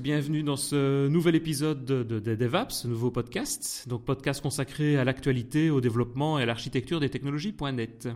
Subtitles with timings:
[0.00, 5.04] bienvenue dans ce nouvel épisode de, de, DevApps, ce nouveau podcast, donc podcast consacré à
[5.04, 8.08] l'actualité, au développement et à l'architecture des technologies.net.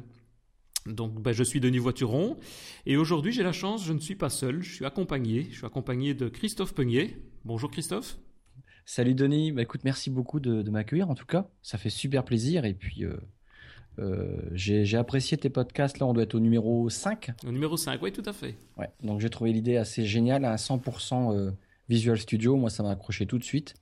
[0.86, 2.38] Donc ben, je suis Denis Voituron
[2.86, 5.66] et aujourd'hui j'ai la chance, je ne suis pas seul, je suis accompagné, je suis
[5.66, 7.18] accompagné de Christophe Peugnier.
[7.44, 8.16] Bonjour Christophe.
[8.86, 12.64] Salut Denis, bah, écoute merci beaucoup de, m'accueillir en tout cas, ça fait super plaisir
[12.64, 13.14] et puis euh,
[13.98, 17.32] euh, j'ai apprécié tes podcasts, là on doit être au numéro 5.
[17.46, 18.56] Au numéro 5, oui tout à fait.
[18.78, 21.50] Ouais, donc j'ai trouvé l'idée assez géniale, à 100% euh,
[21.88, 23.74] Visual Studio, moi ça m'a accroché tout de suite.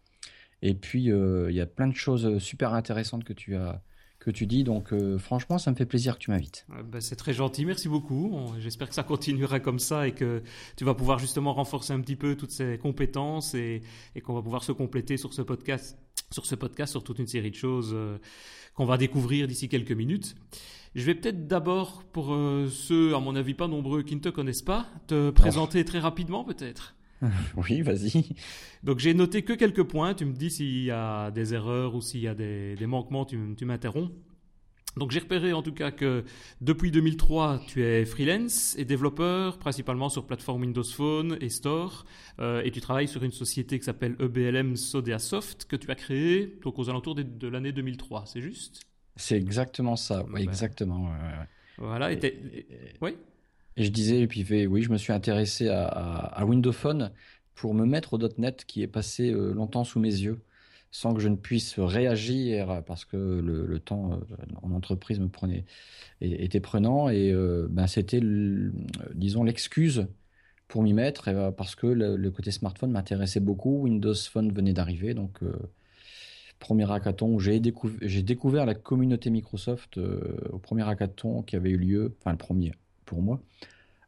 [0.62, 3.82] Et puis il y a plein de choses super intéressantes que tu as
[4.22, 4.64] que tu dis.
[4.64, 6.66] Donc euh, franchement, ça me fait plaisir que tu m'invites.
[6.84, 8.52] Ben, c'est très gentil, merci beaucoup.
[8.58, 10.42] J'espère que ça continuera comme ça et que
[10.76, 13.82] tu vas pouvoir justement renforcer un petit peu toutes ces compétences et,
[14.22, 15.98] qu'on va pouvoir se compléter sur ce podcast,
[16.30, 18.18] sur ce podcast, sur toute une série de choses euh,
[18.74, 20.36] qu'on va découvrir d'ici quelques minutes.
[20.94, 24.28] Je vais peut-être d'abord, pour euh, ceux, à mon avis pas nombreux, qui ne te
[24.28, 26.94] connaissent pas, te présenter très rapidement peut-être.
[27.56, 28.34] Oui, vas-y.
[28.82, 30.14] Donc j'ai noté que quelques points.
[30.14, 33.36] Tu me dis s'il y a des erreurs ou s'il y a des, manquements, tu,
[33.64, 34.10] m'interromps.
[34.96, 36.22] Donc j'ai repéré en tout cas que
[36.60, 42.04] depuis 2003, tu es freelance et développeur, principalement sur plateforme Windows Phone et Store,
[42.40, 45.94] euh, et tu travailles sur une société qui s'appelle EBLM Sodea Soft que tu as
[45.94, 48.82] créée donc aux alentours de, l'année 2003, c'est juste?
[49.16, 51.10] C'est exactement ça, oui, exactement.
[51.78, 52.66] Voilà, et,
[53.00, 53.16] oui?
[53.76, 57.10] Et je disais, puis oui, je me suis intéressé à, à, Windows Phone
[57.54, 60.40] pour me mettre au .NET qui est passé euh, longtemps sous mes yeux
[60.90, 64.16] sans que je ne puisse réagir parce que le, temps euh,
[64.62, 65.64] en entreprise me prenait
[66.20, 67.08] était prenant.
[67.08, 68.20] Et euh, ben c'était
[69.14, 70.06] disons l'excuse
[70.68, 73.82] pour m'y mettre parce que le, côté smartphone m'intéressait beaucoup.
[73.82, 75.40] Windows Phone venait d'arriver donc
[76.58, 82.14] premier hackathon où j'ai découvert la communauté Microsoft au premier hackathon qui avait eu lieu
[82.20, 82.72] enfin le premier
[83.12, 83.42] pour moi,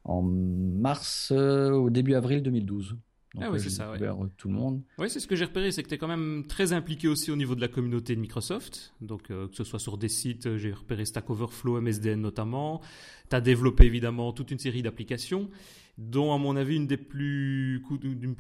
[0.05, 2.97] en mars, euh, au début avril 2012.
[3.39, 3.91] ah oui, c'est ça.
[3.91, 4.03] Ouais.
[4.03, 4.81] Euh, tout le monde.
[4.97, 7.31] Oui, c'est ce que j'ai repéré, c'est que tu es quand même très impliqué aussi
[7.31, 8.95] au niveau de la communauté de Microsoft.
[9.03, 12.81] Donc, euh, que ce soit sur des sites, j'ai repéré Stack Overflow, MSDN notamment.
[13.29, 15.51] Tu as développé évidemment toute une série d'applications,
[15.99, 17.85] dont, à mon avis, une des plus,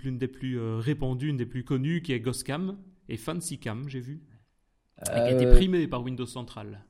[0.02, 2.78] une des plus répandues, une des plus connues, qui est Ghostcam
[3.10, 4.22] et FancyCam, j'ai vu.
[5.04, 6.86] qui a été primé par Windows Central.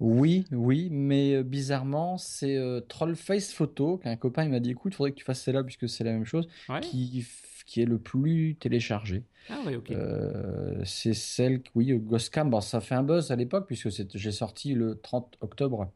[0.00, 4.92] Oui, oui, mais euh, bizarrement, c'est euh, Trollface Photo, qu'un copain il m'a dit écoute,
[4.92, 6.48] il faudrait que tu fasses celle-là puisque c'est la même chose,
[6.82, 7.26] qui,
[7.64, 9.22] qui est le plus téléchargé.
[9.48, 9.92] Ah oui, ok.
[9.92, 14.74] Euh, c'est celle, oui, Ghostcam, bon, ça fait un buzz à l'époque puisque j'ai sorti
[14.74, 15.92] le 30 octobre,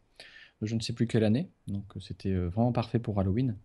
[0.63, 3.57] je ne sais plus quelle année, donc c'était vraiment parfait pour Halloween.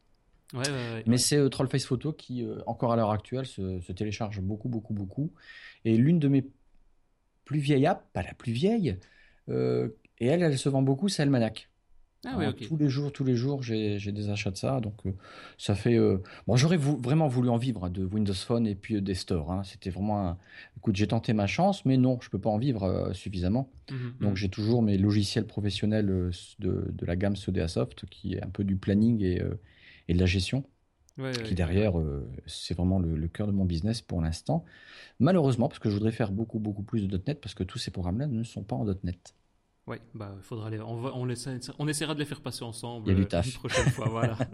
[0.54, 4.70] Ouais, ouais, mais c'est Trollface Photo qui, encore à l'heure actuelle, se, se, télécharge beaucoup,
[4.70, 5.32] beaucoup, beaucoup.
[5.84, 6.46] Et l'une de mes
[7.44, 8.98] plus vieilles apps, pas la plus vieille,
[10.20, 11.70] et elle, elle se vend beaucoup, c'est Almanac.
[12.26, 14.80] Ah oui, Tous les jours, tous les jours, j'ai des achats de ça.
[14.80, 15.12] Donc, euh,
[15.58, 15.98] ça fait.
[15.98, 19.14] Euh, bon, j'aurais vraiment voulu en vivre hein, de Windows Phone et puis euh, des
[19.14, 19.52] stores.
[19.52, 19.64] Hein.
[19.66, 20.38] C'était vraiment.
[20.78, 23.70] Écoute, j'ai tenté ma chance, mais non, je peux pas en vivre suffisamment.
[23.92, 24.36] Mhm, donc, mhm.
[24.38, 26.06] j'ai toujours mes logiciels professionnels
[26.60, 29.42] de, de, la gamme Sodea Soft, qui est un peu du planning et,
[30.08, 30.64] et de la gestion.
[31.44, 31.94] qui derrière,
[32.46, 34.64] c'est vraiment le, le, cœur de mon business pour l'instant.
[35.20, 37.92] Malheureusement, parce que je voudrais faire beaucoup, beaucoup plus de .NET, parce que tous ces
[37.92, 39.36] programmes-là ne sont pas en .NET.
[39.86, 41.28] Oui, bah, faudra les, on, on,
[41.80, 44.08] on, essaiera de les faire passer ensemble euh, une prochaine fois.
[44.08, 44.38] Voilà.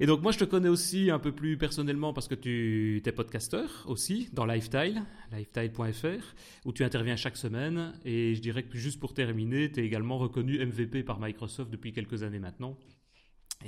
[0.00, 3.12] Et donc moi je te connais aussi un peu plus personnellement parce que tu es
[3.12, 6.34] podcasteur aussi dans Lifetile, lifetile.fr,
[6.64, 7.92] où tu interviens chaque semaine.
[8.04, 11.92] Et je dirais que juste pour terminer, tu es également reconnu MVP par Microsoft depuis
[11.92, 12.76] quelques années maintenant.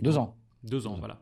[0.00, 0.36] Deux ans.
[0.64, 1.20] Deux ans, voilà.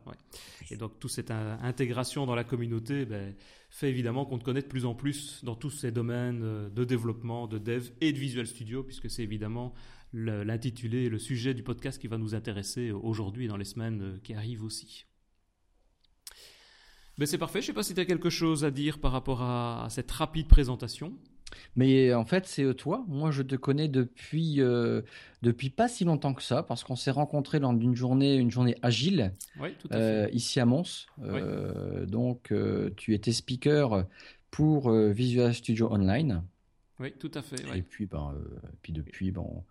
[0.71, 3.35] Et donc, toute cette intégration dans la communauté ben,
[3.69, 6.85] fait évidemment qu'on te connaît de plus en plus dans tous ces domaines euh, de
[6.85, 9.73] développement, de dev et de Visual Studio, puisque c'est évidemment
[10.13, 14.19] l'intitulé, le sujet du podcast qui va nous intéresser aujourd'hui et dans les semaines euh,
[14.23, 15.05] qui arrivent aussi.
[17.17, 17.61] Ben, c'est parfait.
[17.61, 20.09] Je ne sais pas si tu as quelque chose à dire par rapport à cette
[20.11, 21.17] rapide présentation.
[21.75, 23.03] Mais en fait, c'est toi.
[23.07, 25.01] Moi, je te connais depuis, euh,
[25.41, 28.75] depuis pas si longtemps que ça, parce qu'on s'est rencontrés lors d'une journée, une journée
[28.81, 29.33] agile,
[29.91, 31.07] euh, ici à Mons.
[31.23, 32.53] Euh, donc,
[32.97, 34.05] tu étais speaker
[34.51, 36.43] pour Visual Studio Online.
[36.99, 37.55] Oui, tout à fait.
[37.75, 38.35] Et puis, ben,
[38.81, 39.63] puis depuis, bon,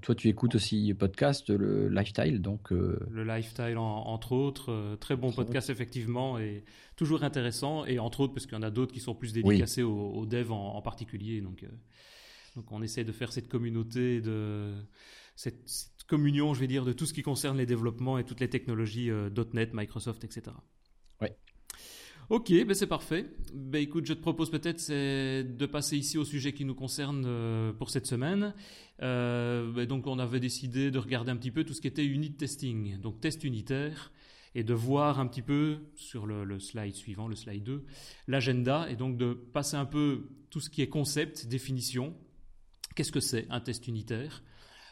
[0.00, 2.72] toi, tu écoutes aussi podcast, le Lifestyle, donc.
[2.72, 6.64] Euh, le Lifestyle, entre autres, euh, très bon podcast effectivement et
[6.96, 9.84] toujours intéressant et entre autres parce qu'il y en a d'autres qui sont plus dédicacés
[9.84, 11.40] aux, devs en, particulier.
[11.40, 11.68] Donc, euh,
[12.56, 14.74] donc, on essaie de faire cette communauté de
[15.36, 15.64] cette,
[16.08, 19.10] communion, je vais dire, de tout ce qui concerne les développements et toutes les technologies
[19.54, 20.56] .NET, Microsoft, etc.
[21.20, 21.28] Oui.
[22.28, 23.26] Ok, ben c'est parfait.
[23.54, 27.90] Ben écoute, je te propose peut-être de passer ici au sujet qui nous concerne pour
[27.90, 28.54] cette semaine.
[29.02, 32.04] Euh, ben donc on avait décidé de regarder un petit peu tout ce qui était
[32.04, 34.12] unit testing, donc test unitaire.
[34.54, 37.84] et de voir un petit peu sur le, slide suivant, le slide 2,
[38.28, 42.14] l'agenda et donc de passer un peu tout ce qui est concept, définition.
[42.94, 44.42] Qu'est-ce que c'est un test unitaire?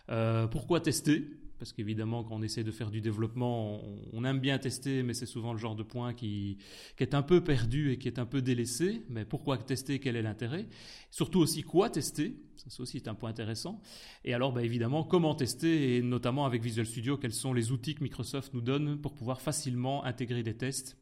[0.09, 1.40] Euh, Pourquoi tester?
[1.61, 3.83] Parce qu'évidemment, quand on essaie de faire du développement,
[4.15, 6.57] on, aime bien tester, mais c'est souvent le genre de point qui,
[6.99, 9.05] est un peu perdu et qui est un peu délaissé.
[9.11, 10.01] Mais pourquoi tester?
[10.01, 10.67] Quel est l'intérêt?
[11.11, 12.35] Surtout aussi quoi tester?
[12.57, 13.83] Ça, aussi est un point intéressant.
[14.25, 15.97] Et alors, bah, évidemment, comment tester?
[15.97, 19.43] Et notamment avec Visual Studio, quels sont les outils que Microsoft nous donne pour pouvoir
[19.43, 20.97] facilement intégrer des tests,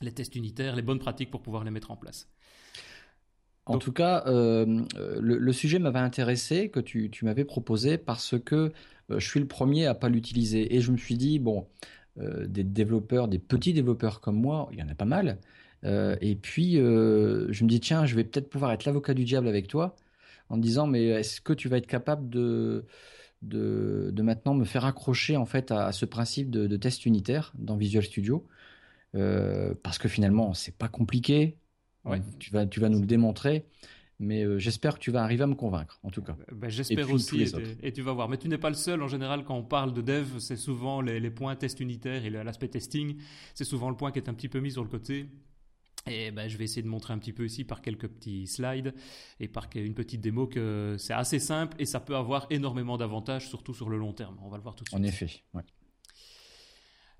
[0.00, 2.33] les tests unitaires, les bonnes pratiques pour pouvoir les mettre en place?
[3.66, 4.84] En tout cas, euh,
[5.20, 8.72] le, sujet m'avait intéressé que tu, tu m'avais proposé parce que
[9.10, 10.74] euh, je suis le premier à pas l'utiliser.
[10.76, 11.66] Et je me suis dit, bon,
[12.18, 15.38] euh, des développeurs, des petits développeurs comme moi, il y en a pas mal.
[16.22, 19.68] Et puis, je me dis, tiens, je vais peut-être pouvoir être l'avocat du diable avec
[19.68, 19.96] toi
[20.48, 22.86] en me disant, mais est-ce que tu vas être capable de,
[23.42, 28.02] de, maintenant me faire accrocher en fait à, ce principe de, test unitaire dans Visual
[28.02, 28.46] Studio?
[29.12, 31.58] Parce que finalement, c'est pas compliqué.
[32.38, 33.66] Tu, vas, tu vas nous le démontrer.
[34.20, 36.36] Mais euh, j'espère que tu vas arriver à me convaincre, en tout cas.
[36.52, 37.44] Ben, j'espère aussi,
[37.82, 38.28] et, tu vas voir.
[38.28, 39.02] Mais tu n'es pas le seul.
[39.02, 42.68] En général, quand on parle de dev, c'est souvent les, points test unitaires et l'aspect
[42.68, 43.16] testing.
[43.54, 45.28] C'est souvent le point qui est un petit peu mis sur le côté.
[46.06, 48.94] Et ben, je vais essayer de montrer un petit peu ici par quelques petits slides
[49.40, 53.48] et par une petite démo que c'est assez simple et ça peut avoir énormément d'avantages,
[53.48, 54.36] surtout sur le long terme.
[54.42, 55.00] On va le voir tout de suite.
[55.00, 55.62] En effet, ouais.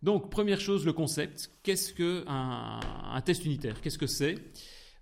[0.04, 1.50] Donc, première chose, le concept.
[1.62, 3.80] Qu'est-ce qu'un un test unitaire?
[3.80, 4.34] Qu'est-ce que c'est?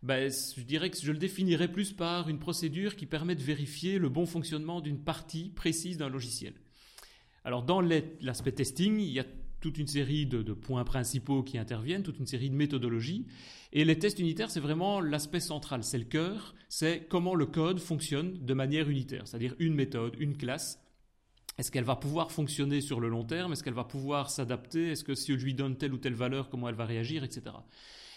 [0.05, 3.99] Ben, je dirais que je le définirais plus par une procédure qui permet de vérifier
[3.99, 6.55] le bon fonctionnement d'une partie précise d'un logiciel.
[7.45, 9.25] Alors dans l'aspect testing, il y a
[9.61, 13.27] toute une série de, points principaux qui interviennent, toute une série de méthodologies.
[13.73, 17.81] Et les tests unitaires, c'est vraiment l'aspect central, c'est le cœur, c'est comment le code
[17.81, 20.82] fonctionne de manière unitaire, c'est-à-dire une méthode, une classe.
[21.59, 23.53] Est-ce qu'elle va pouvoir fonctionner sur le long terme?
[23.53, 24.93] Est-ce qu'elle va pouvoir s'adapter?
[24.93, 27.55] Est-ce que si je lui donne telle ou telle valeur, comment elle va réagir, etc.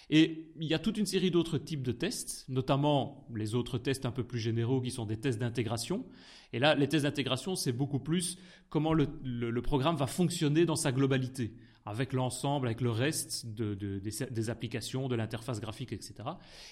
[0.10, 4.06] Et il y a toute une série d'autres types de tests, notamment les autres tests
[4.06, 6.06] un peu plus généraux qui sont des tests d'intégration.
[6.54, 8.38] Et là, les tests d'intégration, c'est beaucoup plus
[8.70, 11.54] comment le, programme va fonctionner dans sa globalité,
[11.86, 16.14] avec l'ensemble, avec le reste des, applications, de l'interface graphique, etc.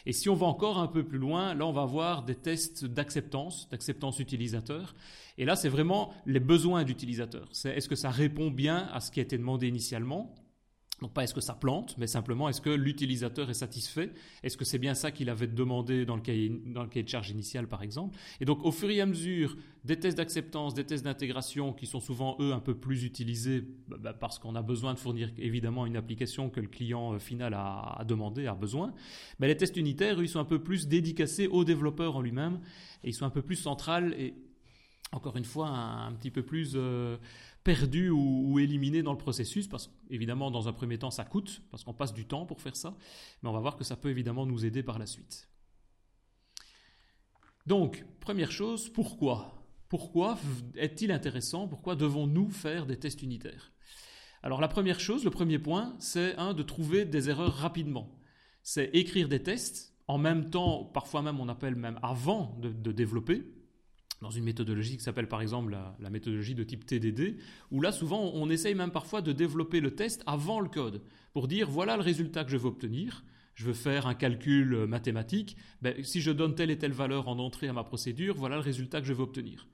[0.06, 2.86] Et si on va encore un peu plus loin, là, on va avoir des tests
[2.86, 4.96] d'acceptance, d'acceptance utilisateur.
[5.38, 7.48] Et là, c'est vraiment les besoins d'utilisateur.
[7.52, 10.34] C'est est-ce que ça répond bien à ce qui a été demandé initialement?
[11.04, 14.14] Donc pas est-ce que ça plante, mais simplement est-ce que l'utilisateur est satisfait?
[14.42, 17.84] Est-ce que c'est bien ça qu'il avait demandé dans le, cahier, de charge initial par
[17.84, 18.18] exemple?
[18.40, 22.00] Et donc au fur et à mesure des tests d'acceptance, des tests d'intégration qui sont
[22.00, 25.86] souvent eux un peu plus utilisés bah, bah, parce qu'on a besoin de fournir évidemment
[25.86, 28.94] une application que le client euh, final a, demandé, a besoin,
[29.40, 32.62] mais les tests unitaires ils sont un peu plus dédicacés au développeur en lui-même
[33.04, 34.36] et ils sont un peu plus centrales et
[35.12, 36.74] encore une fois un, petit peu plus...
[36.76, 37.18] Euh,
[37.64, 41.84] perdu ou, éliminé dans le processus, parce qu'évidemment, dans un premier temps, ça coûte, parce
[41.84, 42.96] qu'on passe du temps pour faire ça,
[43.42, 45.50] mais on va voir que ça peut évidemment nous aider par la suite.
[47.66, 49.64] Donc, première chose, pourquoi?
[49.88, 50.38] Pourquoi
[50.76, 51.68] est-il intéressant?
[51.68, 53.72] Pourquoi devons-nous faire des tests unitaires?
[54.42, 58.20] Alors, la première chose, le premier point, c'est de trouver des erreurs rapidement.
[58.62, 63.46] C'est écrire des tests, en même temps, parfois même on appelle même avant de développer,
[64.24, 67.38] dans une méthodologie qui s'appelle par exemple la, méthodologie de type TDD,
[67.72, 71.04] où là souvent on essaye même parfois de développer le test avant le code,
[71.34, 74.88] pour dire voilà le résultat que je veux obtenir, je veux faire un calcul euh,
[74.88, 78.56] mathématique, ben, si je donne telle et telle valeur en entrée à ma procédure, voilà
[78.56, 79.68] le résultat que je veux obtenir.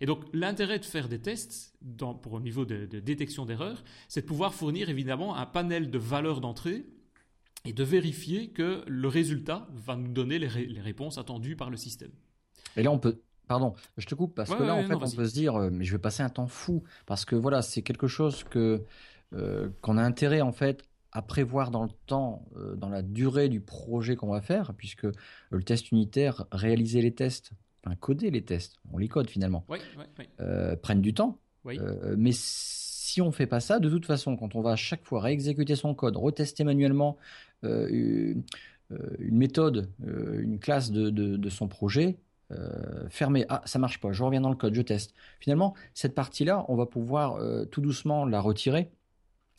[0.00, 4.26] Et donc l'intérêt de faire des tests pour au niveau de, détection d'erreurs, c'est de
[4.26, 6.86] pouvoir fournir évidemment un panel de valeurs d'entrée
[7.64, 11.76] et de vérifier que le résultat va nous donner les, les réponses attendues par le
[11.76, 12.12] système.
[12.76, 15.26] Et là, on peut, Pardon, je te coupe parce que là, en fait, on peut
[15.26, 18.08] se dire, euh, mais je vais passer un temps fou parce que voilà, c'est quelque
[18.08, 18.82] chose que
[19.34, 23.48] euh, qu'on a intérêt en fait à prévoir dans le temps, euh, dans la durée
[23.48, 25.06] du projet qu'on va faire, puisque
[25.50, 27.52] le test unitaire, réaliser les tests,
[27.84, 29.64] enfin coder les tests, on les code finalement,
[30.82, 31.38] prennent du temps.
[31.64, 35.20] mais si on fait pas ça, de toute façon, quand on va à chaque fois
[35.20, 37.16] réexécuter son code, retester manuellement
[37.62, 38.42] une,
[39.20, 42.18] méthode, une classe de, de son projet,
[42.52, 43.44] euh, fermé.
[43.48, 44.12] Ah, ça marche pas.
[44.12, 45.14] Je reviens dans le code, je teste.
[45.40, 48.90] Finalement, cette partie-là, on va pouvoir euh, tout doucement la retirer.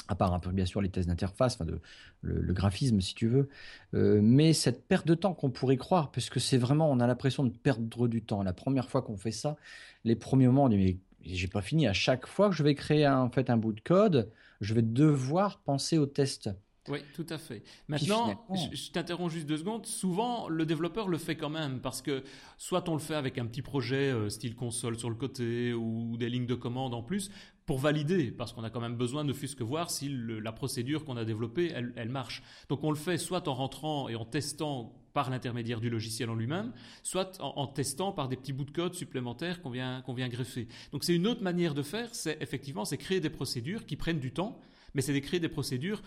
[0.10, 1.82] À part un peu bien sûr les tests d'interface, enfin de,
[2.22, 3.50] le, graphisme si tu veux,
[3.94, 7.44] euh, mais cette perte de temps qu'on pourrait croire, puisque c'est vraiment, on a l'impression
[7.44, 8.42] de perdre du temps.
[8.42, 9.58] La première fois qu'on fait ça,
[10.06, 11.88] les premiers moments, on dit mais j'ai pas fini.
[11.88, 14.82] À chaque fois que je vais créer en fait un bout de code, je vais
[14.82, 16.50] devoir penser au test.
[16.88, 17.64] Oui, tout à fait.
[17.88, 19.86] Maintenant, je, t'interromps juste deux secondes.
[19.86, 22.24] Souvent, le développeur le fait quand même parce que
[22.58, 26.18] soit on le fait avec un petit projet euh, style console sur le côté ou
[26.18, 27.30] des lignes de commande en plus,
[27.68, 31.04] pour valider, parce qu'on a quand même besoin ne fût-ce que voir si la procédure
[31.04, 32.42] qu'on a développée, elle, marche.
[32.70, 36.36] Donc on le fait soit en rentrant et en testant par l'intermédiaire du logiciel en
[36.36, 36.72] lui-même,
[37.04, 40.70] soit en, testant par des petits bouts de code supplémentaires qu'on vient, qu'on vient greffer.
[40.94, 44.20] Donc c'est une autre manière de faire, c'est effectivement, c'est créer des procédures qui prennent
[44.20, 44.62] du temps,
[44.94, 46.02] mais c'est de créer des procédures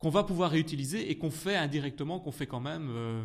[0.00, 3.22] qu'on va pouvoir réutiliser et qu'on fait indirectement, qu'on fait quand même euh,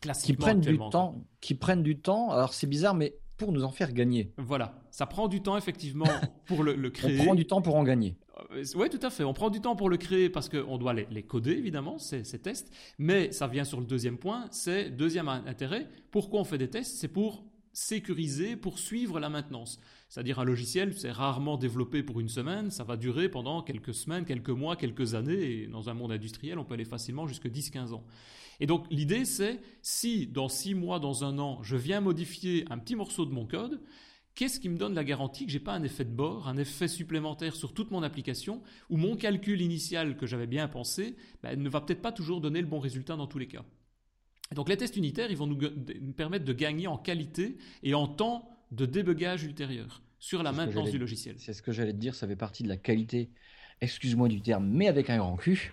[0.00, 0.34] classiquement.
[0.34, 2.30] Qui prennent du temps, qui prennent du temps.
[2.30, 4.32] Alors c'est bizarre, mais pour nous en faire gagner.
[4.36, 6.06] Voilà, ça prend du temps effectivement
[6.46, 7.20] pour le, créer.
[7.20, 8.16] On prend du temps pour en gagner.
[8.52, 9.24] Euh, oui, tout à fait.
[9.24, 12.38] On prend du temps pour le créer parce qu'on doit les, coder, évidemment, ces, ces,
[12.38, 12.70] tests.
[12.98, 15.88] Mais ça vient sur le deuxième point, c'est deuxième intérêt.
[16.10, 16.96] Pourquoi on fait des tests?
[16.98, 17.44] C'est pour
[17.78, 19.78] sécuriser, pour suivre la maintenance.
[20.08, 24.24] C'est-à-dire un logiciel, c'est rarement développé pour une semaine, ça va durer pendant quelques semaines,
[24.24, 27.92] quelques mois, quelques années, et dans un monde industriel, on peut aller facilement jusqu'à 10-15
[27.92, 28.04] ans.
[28.58, 32.78] Et donc l'idée c'est, si dans 6 mois, dans un an, je viens modifier un
[32.78, 33.80] petit morceau de mon code,
[34.34, 36.88] qu'est-ce qui me donne la garantie que j'ai pas un effet de bord, un effet
[36.88, 41.68] supplémentaire sur toute mon application, où mon calcul initial que j'avais bien pensé ben, ne
[41.68, 43.64] va peut-être pas toujours donner le bon résultat dans tous les cas.
[44.54, 45.58] Donc les tests unitaires, ils vont nous,
[46.00, 50.90] nous permettre de gagner en qualité et en temps de débugage ultérieur sur la maintenance
[50.90, 51.36] du logiciel.
[51.38, 53.30] C'est ce que j'allais te dire, ça fait partie de la qualité,
[53.80, 55.72] excuse-moi du terme, mais avec un grand cul,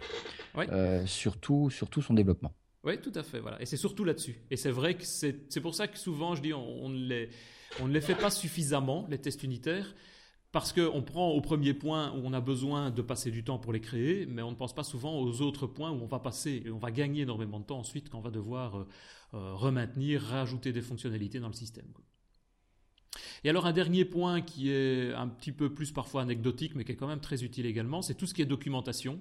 [0.57, 2.53] euh, surtout, surtout son développement.
[2.83, 3.59] Oui, tout à fait, voilà.
[3.61, 4.35] Et c'est surtout là-dessus.
[4.51, 7.29] Et c'est vrai que c'est pour ça que souvent, je dis, on, les,
[7.81, 9.95] on ne les fait pas suffisamment, les tests unitaires,
[10.55, 13.73] parce qu'on prend au premier point où on a besoin de passer du temps pour
[13.73, 16.63] les créer, mais on ne pense pas souvent aux autres points où on va passer,
[16.65, 18.87] et on va gagner énormément de temps ensuite quand on va devoir euh,
[19.33, 21.87] euh, rajouter des fonctionnalités dans le système.
[23.43, 26.93] Et alors un dernier point qui est un petit peu plus parfois anecdotique, mais qui
[26.93, 29.19] est quand même très utile également, c'est tout ce qui est documentation.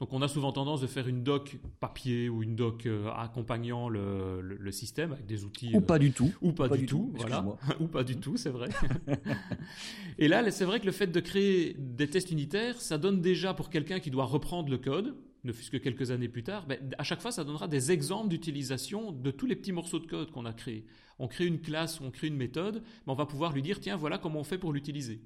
[0.00, 3.88] Donc on a souvent tendance de faire une doc papier ou une doc euh, accompagnant
[3.88, 5.70] le, le, système avec des outils.
[5.74, 6.32] Ou pas euh, du tout.
[6.42, 7.44] Ou pas, du, tout, voilà.
[7.80, 8.68] ou pas du tout, c'est vrai.
[10.18, 13.54] et là, c'est vrai que le fait de créer des tests unitaires, ça donne déjà
[13.54, 16.78] pour quelqu'un qui doit reprendre le code, ne fût-ce que quelques années plus tard, ben,
[16.98, 20.30] à chaque fois, ça donnera des exemples d'utilisation de tous les petits morceaux de code
[20.30, 20.84] qu'on a créés.
[21.18, 23.96] On crée une classe, on crée une méthode, mais on va pouvoir lui dire, tiens,
[23.96, 25.22] voilà comment on fait pour l'utiliser.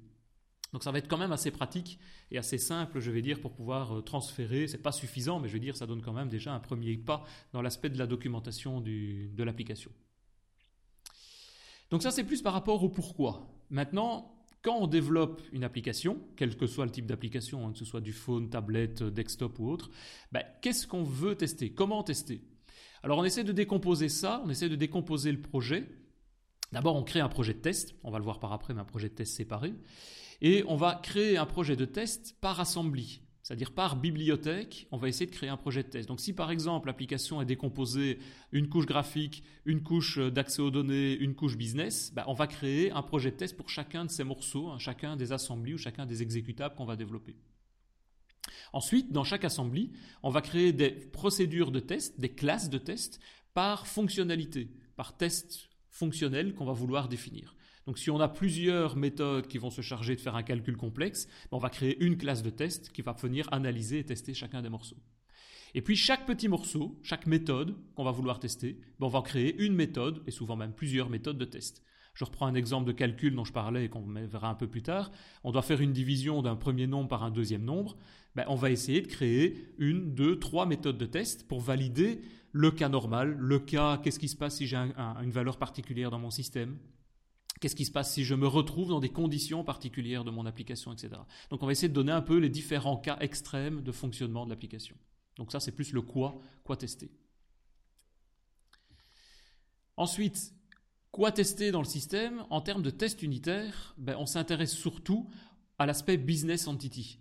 [0.73, 1.99] Donc ça va être quand même assez pratique
[2.31, 4.67] et assez simple, je vais dire, pour pouvoir euh, transférer.
[4.67, 7.25] C'est pas suffisant, mais je veux dire, ça donne quand même déjà un premier pas
[7.51, 9.91] dans l'aspect de la documentation de l'application.
[11.89, 13.53] Donc ça, c'est plus par rapport au pourquoi.
[13.69, 17.85] Maintenant, quand on développe une application, quel que soit le type d'application, hein, que ce
[17.85, 19.89] soit du phone, tablette, desktop ou autre,
[20.31, 21.73] ben, qu'est-ce qu'on veut tester?
[21.73, 22.41] Comment tester?
[23.03, 25.87] Alors on essaie de décomposer ça, on essaie de décomposer le projet.
[26.71, 28.85] D'abord, on crée un projet de test, on va le voir par après, mais un
[28.85, 29.73] projet de test séparé.
[30.41, 35.07] Et on va créer un projet de test par assembly, c'est-à-dire par bibliothèque, on va
[35.07, 36.07] essayer de créer un projet de test.
[36.07, 38.17] Donc si par exemple l'application est décomposée,
[38.51, 42.91] une couche graphique, une couche d'accès aux données, une couche business, bah, on va créer
[42.91, 46.05] un projet de test pour chacun de ces morceaux, hein, chacun des assemblées ou chacun
[46.05, 47.35] des exécutables qu'on va développer.
[48.73, 49.91] Ensuite, dans chaque assembly,
[50.23, 53.19] on va créer des procédures de test, des classes de test
[53.53, 57.55] par fonctionnalité, par test fonctionnel qu'on va vouloir définir.
[57.91, 61.25] Donc si on a plusieurs méthodes qui vont se charger de faire un calcul complexe,
[61.25, 64.61] ben, on va créer une classe de test qui va venir analyser et tester chacun
[64.61, 64.95] des morceaux.
[65.73, 69.61] Et puis chaque petit morceau, chaque méthode qu'on va vouloir tester, ben, on va créer
[69.61, 71.83] une méthode, et souvent même plusieurs méthodes de test.
[72.13, 74.83] Je reprends un exemple de calcul dont je parlais et qu'on verra un peu plus
[74.83, 75.11] tard.
[75.43, 77.97] On doit faire une division d'un premier nombre par un deuxième nombre.
[78.35, 82.21] Ben, on va essayer de créer une, deux, trois méthodes de test pour valider
[82.53, 86.19] le cas normal, le cas qu'est-ce qui se passe si j'ai une valeur particulière dans
[86.19, 86.77] mon système,
[87.59, 90.93] Qu'est-ce qui se passe si je me retrouve dans des conditions particulières de mon application,
[90.93, 91.09] etc.
[91.49, 94.49] Donc on va essayer de donner un peu les différents cas extrêmes de fonctionnement de
[94.49, 94.95] l'application.
[95.35, 97.11] Donc ça, c'est plus le quoi, quoi tester.
[99.97, 100.53] Ensuite,
[101.11, 102.45] quoi tester dans le système?
[102.49, 105.29] En termes de test unitaire, ben, on s'intéresse surtout
[105.77, 107.19] à l'aspect business entity.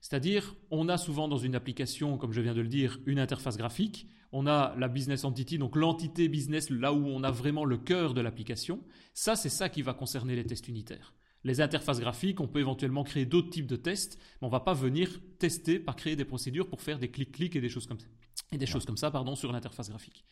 [0.00, 3.56] C'est-à-dire, on a souvent dans une application, comme je viens de le dire, une interface
[3.56, 7.78] graphique, on a la business entity, donc l'entité business, là où on a vraiment le
[7.78, 8.82] cœur de l'application.
[9.14, 11.14] Ça, c'est ça qui va concerner les tests unitaires.
[11.42, 14.60] Les interfaces graphiques, on peut éventuellement créer d'autres types de tests, mais on ne va
[14.60, 17.98] pas venir tester par créer des procédures pour faire des clics-clics et des choses comme
[17.98, 18.08] ça,
[18.52, 20.26] et des choses comme ça pardon, sur l'interface graphique.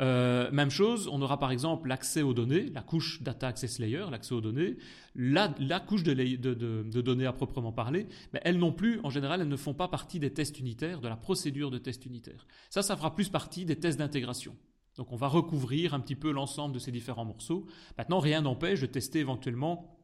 [0.00, 4.04] Euh, même chose, on aura par exemple l'accès aux données, la couche Data Access Layer,
[4.10, 4.76] l'accès aux données,
[5.16, 5.48] la,
[5.80, 9.74] couche de, données à proprement parler, mais elles non plus, en général, elles ne font
[9.74, 12.46] pas partie des tests unitaires, de la procédure de test unitaire.
[12.70, 14.56] Ça, ça fera plus partie des tests d'intégration.
[14.96, 17.66] Donc on va recouvrir un petit peu l'ensemble de ces différents morceaux.
[17.96, 19.97] Maintenant, rien n'empêche de tester éventuellement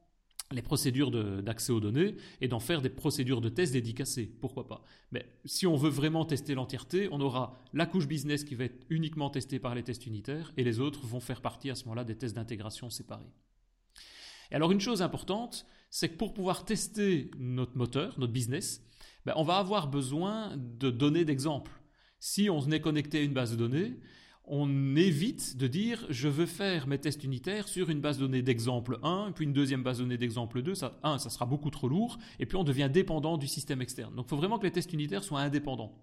[0.53, 1.11] les procédures
[1.43, 4.31] d'accès aux données et d'en faire des procédures de test dédicacées.
[4.41, 4.85] Pourquoi pas?
[5.11, 8.85] Mais si on veut vraiment tester l'entièreté, on aura la couche business qui va être
[8.91, 12.05] uniquement testée par les tests unitaires et les autres vont faire partie à ce moment-là
[12.05, 13.33] des tests d'intégration séparés.
[14.51, 18.85] Alors une chose importante, c'est que pour pouvoir tester notre moteur, notre business,
[19.25, 21.73] ben, on va avoir besoin de données d'exemple.
[22.19, 23.97] Si on est connecté à une base de données,
[24.47, 28.43] on évite de dire je veux faire mes tests unitaires sur une base de données
[28.43, 30.75] d'exemple 1, puis une deuxième base de données d'exemple 2.
[30.75, 34.15] Ça, 1, ça sera beaucoup trop lourd, et puis on devient dépendant du système externe.
[34.15, 35.99] Donc il faut vraiment que les tests unitaires soient indépendants,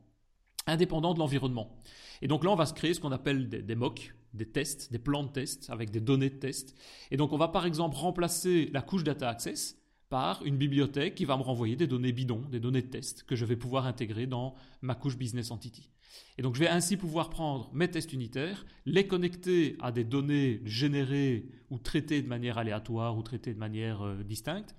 [0.65, 1.81] indépendants de l'environnement.
[2.21, 4.91] Et donc là, on va se créer ce qu'on appelle des, des mocks, des tests,
[4.91, 6.75] des plans de tests avec des données de tests.
[7.11, 9.77] Et donc on va par exemple remplacer la couche Data Access
[10.09, 13.35] par une bibliothèque qui va me renvoyer des données bidons, des données de test que
[13.35, 15.89] je vais pouvoir intégrer dans ma couche Business Entity.
[16.37, 21.77] Je vais ainsi pouvoir prendre mes tests unitaires, les connecter à des données générées ou
[21.77, 24.75] traitées de manière aléatoire ou traitées de manière euh, distincte,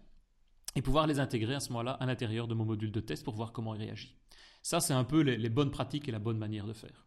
[0.74, 3.34] et pouvoir les intégrer à ce moment-là à l'intérieur de mon module de test pour
[3.34, 4.16] voir comment il réagit.
[4.62, 7.06] Ça, c'est un peu les, bonnes pratiques et la bonne manière de faire.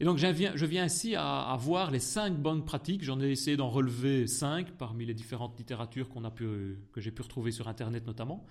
[0.00, 0.26] Et donc je
[0.64, 3.04] viens, ainsi à, voir les cinq bonnes pratiques.
[3.04, 7.68] J'en ai essayé d'en relever cinq parmi les différentes littératures que j'ai pu retrouver sur
[7.68, 8.46] Internet notamment.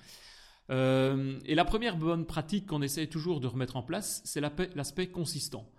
[0.71, 5.07] Euh, et la première bonne pratique qu'on essaie toujours de remettre en place, c'est l'aspect
[5.07, 5.69] consistant.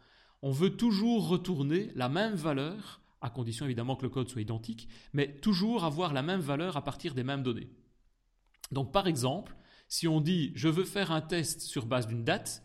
[0.43, 4.89] On veut toujours retourner la même valeur, à condition évidemment que le code soit identique,
[5.13, 7.71] mais toujours avoir la même valeur à partir des mêmes données.
[8.71, 9.57] Donc par exemple,
[9.89, 12.63] si on dit je veux faire un test sur base d'une date,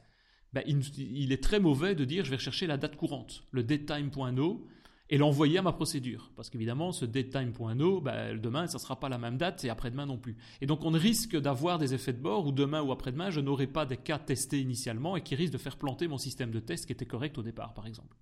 [0.53, 3.63] ben, il, il, est très mauvais de dire je vais rechercher la date courante, le
[3.63, 4.65] datetime.no,
[5.09, 6.31] et l'envoyer à ma procédure.
[6.35, 10.05] Parce qu'évidemment, ce datetime.no, ben, demain, ça ne sera pas la même date et après-demain
[10.05, 10.35] non plus.
[10.61, 13.67] Et donc, on risque d'avoir des effets de bord où demain ou après-demain, je n'aurai
[13.67, 16.85] pas des cas testés initialement et qui risquent de faire planter mon système de test
[16.85, 18.17] qui était correct au départ, par exemple.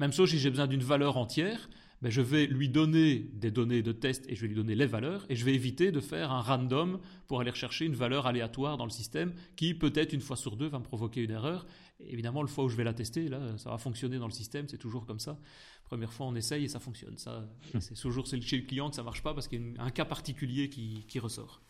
[0.00, 1.68] Même chose si j'ai besoin d'une valeur entière,
[2.02, 4.86] ben, je vais lui donner des données de test et je vais lui donner les
[4.86, 8.76] valeurs et je vais éviter de faire un random pour aller rechercher une valeur aléatoire
[8.76, 11.66] dans le système qui peut-être une fois sur deux va me provoquer une erreur.
[12.00, 14.68] Évidemment, le fois où je vais la tester, là, ça va fonctionner dans le système,
[14.68, 15.38] c'est toujours comme ça.
[15.84, 17.18] Première fois, on essaye et ça fonctionne.
[17.18, 17.80] Ça, hmm.
[17.80, 20.04] c'est toujours chez le client que ça marche pas parce qu'il y a un cas
[20.04, 21.62] particulier qui, ressort.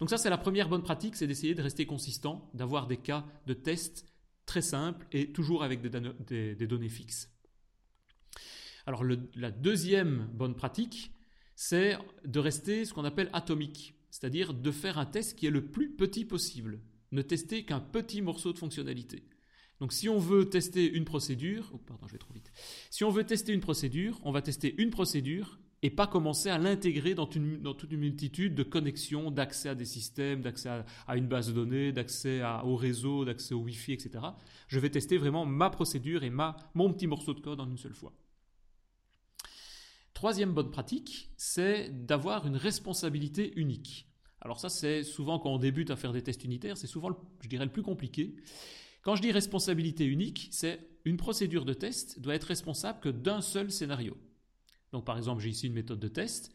[0.00, 3.24] Donc ça, c'est la première bonne pratique, c'est d'essayer de rester consistant, d'avoir des cas
[3.46, 4.06] de test
[4.44, 7.30] très simples et toujours avec des données fixes.
[8.86, 11.12] Alors la deuxième bonne pratique,
[11.56, 15.66] c'est de rester ce qu'on appelle atomique, c'est-à-dire de faire un test qui est le
[15.66, 16.80] plus petit possible,
[17.12, 19.22] ne tester qu'un petit morceau de fonctionnalité.
[19.80, 22.50] Donc si on veut tester une procédure, oh, pardon, je vais trop vite.
[22.90, 26.58] Si on veut tester une procédure, on va tester une procédure et pas commencer à
[26.58, 30.70] l'intégrer dans, toute une multitude de connexions, d'accès à des systèmes, d'accès
[31.06, 34.24] à, une base de données, d'accès au réseau, d'accès au Wi-Fi, etc.
[34.68, 37.94] Je vais tester vraiment ma procédure et mon petit morceau de code en une seule
[37.94, 38.14] fois.
[40.14, 44.08] Troisième bonne pratique, c'est d'avoir une responsabilité unique.
[44.40, 47.48] Alors ça, c'est souvent quand on débute à faire des tests unitaires, c'est souvent, je
[47.48, 48.36] dirais, le plus compliqué.
[49.02, 53.40] Quand je dis responsabilité unique, c'est une procédure de test doit être responsable que d'un
[53.40, 54.16] seul scénario.
[54.92, 56.52] Donc par exemple, j'ai ici une méthode de test,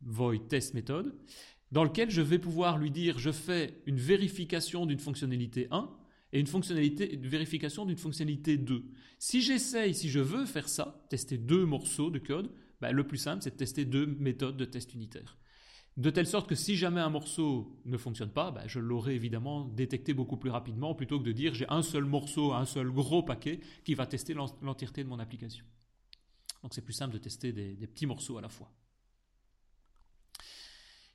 [0.00, 1.14] void test méthode,
[1.70, 5.90] dans lequel je vais pouvoir lui dire je fais une vérification d'une fonctionnalité 1
[6.32, 8.84] et une fonctionnalité vérification d'une fonctionnalité 2.
[9.18, 13.18] Si j'essaye, si je veux faire ça, tester deux morceaux de code, bah, le plus
[13.18, 15.36] simple, c'est de tester deux méthodes de test unitaire.
[15.98, 19.66] De telle sorte que si jamais un morceau ne fonctionne pas, bah, je l'aurai évidemment
[19.66, 23.22] détecté beaucoup plus rapidement plutôt que de dire j'ai un seul morceau, un seul gros
[23.22, 25.66] paquet qui va tester l'entièreté de mon application.
[26.62, 28.72] Donc c'est plus simple de tester des, des, petits morceaux à la fois.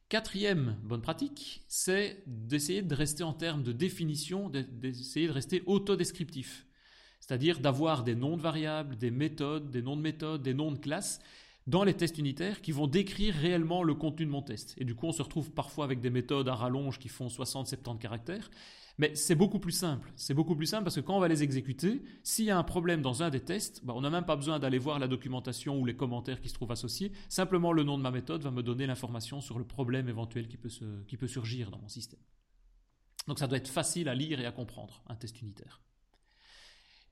[0.09, 6.67] Quatrième bonne pratique, c'est d'essayer de rester en termes de définition, d'essayer de rester autodescriptif.
[7.19, 10.77] C'est-à-dire d'avoir des noms de variables, des méthodes, des noms de méthodes, des noms de
[10.77, 11.19] classes
[11.67, 14.73] dans les tests unitaires qui vont décrire réellement le contenu de mon test.
[14.77, 17.97] Et du coup, on se retrouve parfois avec des méthodes à rallonge qui font 60-70
[17.99, 18.49] caractères.
[18.97, 20.11] Mais c'est beaucoup plus simple.
[20.15, 22.63] C'est beaucoup plus simple parce que quand on va les exécuter, s'il y a un
[22.63, 25.79] problème dans un des tests, bah, on n'a même pas besoin d'aller voir la documentation
[25.79, 27.11] ou les commentaires qui se trouvent associés.
[27.29, 30.57] Simplement, le nom de ma méthode va me donner l'information sur le problème éventuel qui
[30.57, 30.69] peut,
[31.07, 32.19] qui peut surgir dans mon système.
[33.27, 35.81] Donc ça doit être facile à lire et à comprendre, un test unitaire.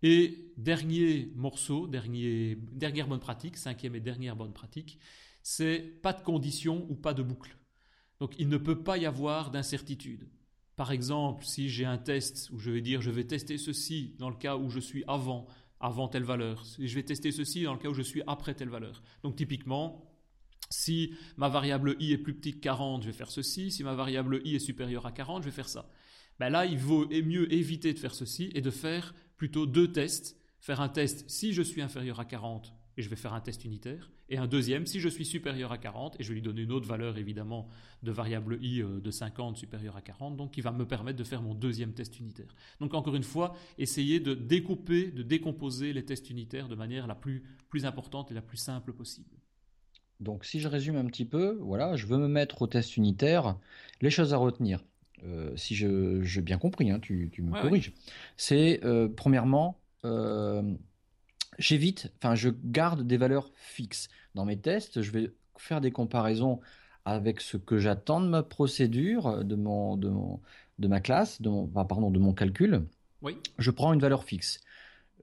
[0.04, 5.00] Et dernier morceau, dernière bonne pratique, cinquième et dernière bonne pratique,
[5.42, 7.58] c'est pas de condition ou pas de boucle.
[8.20, 10.28] Donc il ne peut pas y avoir d'incertitude.
[10.76, 14.30] Par exemple, si j'ai un test où je vais dire je vais tester ceci dans
[14.30, 15.48] le cas où je suis avant,
[15.80, 18.54] avant telle valeur, et je vais tester ceci dans le cas où je suis après
[18.54, 19.02] telle valeur.
[19.24, 20.12] Donc typiquement,
[20.70, 23.72] si ma variable i est plus petite que 40, je vais faire ceci.
[23.72, 25.90] Si ma variable i est supérieure à 40, je vais faire ça.
[26.40, 30.38] Ben là, il vaut mieux éviter de faire ceci et de faire plutôt deux tests.
[30.60, 33.66] Faire un test si je suis inférieur à 40 et je vais faire un test
[33.66, 36.62] unitaire, et un deuxième si je suis supérieur à 40 et je vais lui donner
[36.62, 37.68] une autre valeur évidemment
[38.04, 41.24] de variable i euh, de 50 supérieure à 40, donc qui va me permettre de
[41.24, 42.56] faire mon deuxième test unitaire.
[42.80, 47.16] Donc encore une fois, essayer de découper, de décomposer les tests unitaires de manière la
[47.16, 49.30] plus, plus importante et la plus simple possible.
[50.20, 53.58] Donc si je résume un petit peu, voilà, je veux me mettre au test unitaire.
[54.02, 54.84] Les choses à retenir,
[55.24, 57.94] euh, si je j'ai bien compris, hein, tu, tu, me corriges,
[58.38, 60.62] c'est euh, premièrement, euh,
[61.58, 64.10] j'évite, enfin je garde des valeurs fixes.
[64.36, 66.60] Dans mes tests, je vais faire des comparaisons
[67.06, 70.42] avec ce que j'attends de ma procédure, de, mon, de, mon,
[70.80, 72.84] de ma classe, de mon, pardon, de mon calcul.
[73.22, 73.38] Oui.
[73.58, 74.60] Je prends une valeur fixe.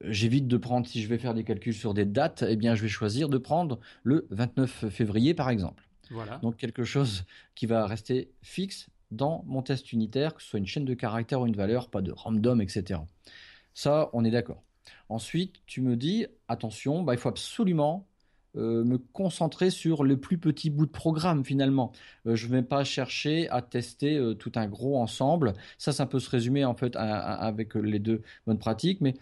[0.01, 2.83] J'évite de prendre, si je vais faire des calculs sur des dates, eh bien, je
[2.83, 5.87] vais choisir de prendre le 29 février, par exemple.
[6.11, 6.39] Voilà.
[6.39, 7.25] Donc, quelque chose
[7.55, 11.41] qui va rester fixe dans mon test unitaire, que ce soit une chaîne de caractères
[11.41, 13.01] ou une valeur, pas de random, etc.
[13.75, 14.63] Ça, on est d'accord.
[15.09, 18.07] Ensuite, tu me dis, attention, bah, il faut absolument
[18.57, 21.93] euh, me concentrer sur le plus petit bout de programme finalement.
[22.27, 25.55] Euh, je ne vais pas chercher à tester euh, tout un gros ensemble.
[25.79, 29.15] Ça, ça peut se résumer en fait avec les deux bonnes pratiques, mais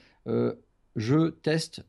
[0.96, 1.84] je teste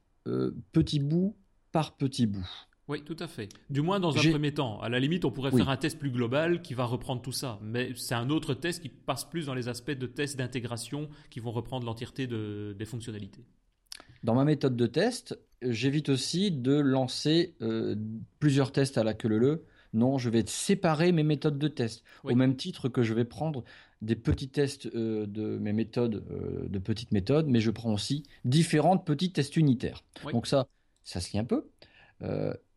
[0.71, 1.35] petit bout
[1.71, 2.47] par petit bout.
[2.91, 3.47] Oui, tout à fait.
[3.69, 4.81] Du moins dans un premier temps.
[4.81, 7.57] À la limite, on pourrait faire un test plus global qui va reprendre tout ça.
[7.61, 11.39] Mais c'est un autre test qui passe plus dans les aspects de test d'intégration qui
[11.39, 13.45] vont reprendre l'entièreté des fonctionnalités.
[14.25, 17.95] Dans ma méthode de test, j'évite aussi de lancer euh,
[18.39, 19.65] plusieurs tests à la queue leu.
[19.93, 22.03] Non, je vais séparer mes méthodes de test.
[22.25, 23.63] Au même titre que je vais prendre
[24.01, 28.23] des petits tests euh, de mes méthodes, euh, de petites méthodes, mais je prends aussi
[28.43, 30.03] différentes petits tests unitaires.
[30.31, 30.67] Donc ça,
[31.05, 31.70] ça se lie un peu.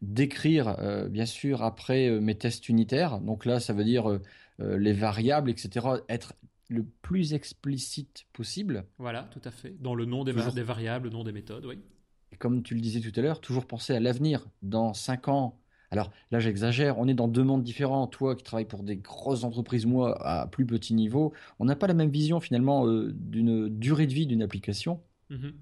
[0.02, 0.76] D'écrire,
[1.10, 3.20] bien sûr, après mes tests unitaires.
[3.20, 4.20] Donc là, ça veut dire
[4.58, 5.86] les variables, etc.
[6.08, 6.34] Être
[6.68, 8.84] le plus explicite possible.
[8.98, 9.74] Voilà, tout à fait.
[9.80, 11.78] Dans le nom des, variables, le nom des méthodes, oui.
[12.32, 14.46] Et comme tu le disais tout à l'heure, toujours penser à l'avenir.
[14.62, 18.06] Dans 5 ans, alors là j'exagère, on est dans deux mondes différents.
[18.06, 21.86] Toi qui travailles pour des grosses entreprises, moi à plus petit niveau, on n'a pas
[21.86, 25.00] la même vision finalement euh, d'une durée de vie d'une application.
[25.30, 25.44] Mm-hmm.
[25.44, 25.52] Euh,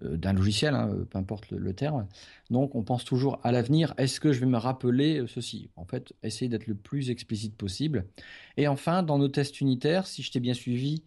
[0.00, 2.06] d'un logiciel, hein, peu importe le, terme.
[2.50, 3.94] Donc on pense toujours à l'avenir.
[3.96, 5.70] Est-ce que je vais me rappeler euh, ceci?
[5.76, 8.06] En fait, essayer d'être le plus explicite possible.
[8.56, 11.02] Et enfin, dans nos tests unitaires, si je t'ai bien suivi,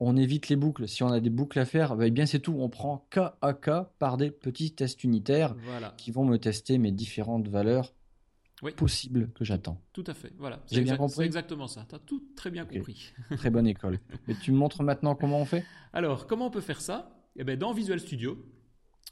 [0.00, 0.88] on évite les boucles.
[0.88, 2.56] Si on a des boucles à faire, bah, eh bien c'est tout.
[2.58, 5.54] On prend cas à cas par des petits tests unitaires
[5.96, 7.92] qui vont me tester mes différentes valeurs
[8.72, 9.80] possibles que j'attends.
[9.92, 10.32] Tout à fait.
[10.38, 10.60] Voilà.
[10.70, 11.16] J'ai bien compris?
[11.16, 11.84] C'est exactement ça.
[11.88, 13.12] Tu as tout très bien compris.
[13.36, 13.98] très bonne école.
[14.28, 15.64] Et tu me montres maintenant comment on fait?
[15.92, 17.13] Alors, comment on peut faire ça?
[17.36, 18.38] Eh ben, dans Visual Studio,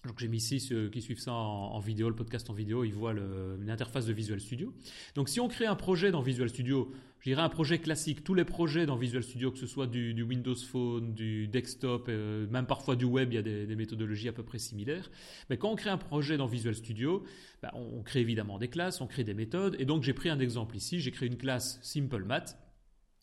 [0.06, 2.92] donc j'ai mis ici ceux qui suivent ça en, vidéo, le podcast en vidéo, ils
[2.92, 4.74] voient une interface de Visual Studio.
[5.14, 8.34] Donc si on crée un projet dans Visual Studio, je dirais un projet classique, tous
[8.34, 12.66] les projets dans Visual Studio, que ce soit du, Windows Phone, du desktop, euh, même
[12.66, 15.08] parfois du web, il y a des, méthodologies à peu près similaires.
[15.48, 17.22] Mais quand on crée un projet dans Visual Studio,
[17.62, 19.76] ben, on crée évidemment des classes, on crée des méthodes.
[19.78, 22.58] Et donc j'ai pris un exemple ici, j'ai créé une classe Simple Math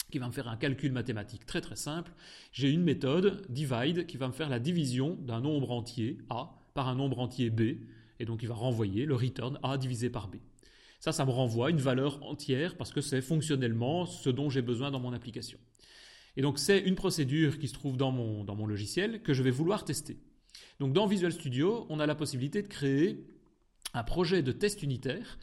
[0.10, 2.12] qui va me faire un calcul mathématique très très simple.
[2.52, 6.88] J'ai une méthode, divide, qui va me faire la division d'un nombre entier, A, par
[6.88, 7.78] un nombre entier B,
[8.20, 10.36] et donc il va renvoyer le return A divisé par B.
[11.00, 14.92] Ça, ça me renvoie une valeur entière parce que c'est fonctionnellement ce dont j'ai besoin
[14.92, 15.58] dans mon application.
[16.36, 19.42] Et donc c'est une procédure qui se trouve dans mon, dans mon logiciel que je
[19.42, 20.18] vais vouloir tester.
[20.80, 23.26] Donc dans Visual Studio, on a la possibilité de créer
[23.94, 25.38] un projet de test unitaire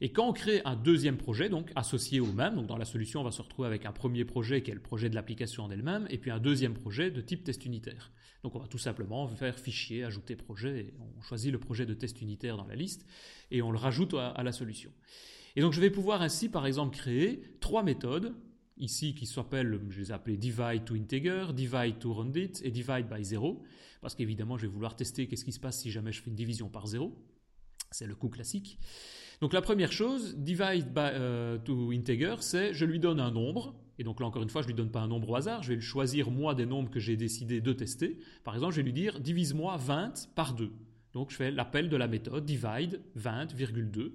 [0.00, 3.20] et quand on crée un deuxième projet, donc associé au même, donc dans la solution,
[3.20, 5.70] on va se retrouver avec un premier projet qui est le projet de l'application en
[5.70, 8.10] elle-même, et puis un deuxième projet de type test unitaire.
[8.42, 11.92] Donc on va tout simplement faire fichier, ajouter projet, et on choisit le projet de
[11.92, 13.06] test unitaire dans la liste,
[13.50, 14.90] et on le rajoute à, la solution.
[15.54, 18.34] Et donc je vais pouvoir ainsi, par exemple, créer trois méthodes,
[18.78, 23.06] ici qui s'appellent, je les ai appelées divide to integer, divide to rounded et divide
[23.06, 23.62] by zero,
[24.00, 26.36] parce qu'évidemment je vais vouloir tester qu'est-ce qui se passe si jamais je fais une
[26.36, 27.22] division par zéro.
[27.90, 28.78] C'est le coup classique.
[29.40, 33.74] Donc la première chose, divide by, euh, to integer, c'est je lui donne un nombre,
[33.98, 35.70] et donc là encore une fois, je lui donne pas un nombre au hasard, je
[35.70, 38.18] vais lui choisir moi des nombres que j'ai décidé de tester.
[38.44, 40.70] Par exemple, je vais lui dire divise-moi 20 par 2.
[41.14, 44.12] Donc je fais l'appel de la méthode divide 20,2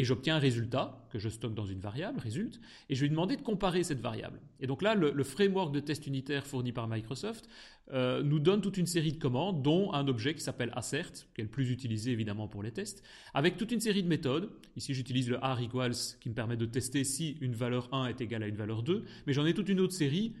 [0.00, 2.58] et j'obtiens un résultat que je stocke dans une variable, résulte,
[2.88, 4.40] et je vais lui demander de comparer cette variable.
[4.58, 7.46] Et donc là, le, framework de test unitaire fourni par Microsoft
[7.92, 11.42] euh, nous donne toute une série de commandes, dont un objet qui s'appelle assert, qui
[11.42, 13.02] est le plus utilisé évidemment pour les tests,
[13.34, 14.50] avec toute une série de méthodes.
[14.74, 18.22] Ici, j'utilise le r equals qui me permet de tester si une valeur 1 est
[18.22, 20.34] égale à une valeur 2, mais j'en ai toute une autre série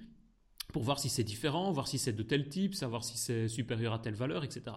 [0.72, 3.92] pour voir si c'est différent, voir si c'est de tel type, savoir si c'est supérieur
[3.92, 4.74] à telle valeur, etc.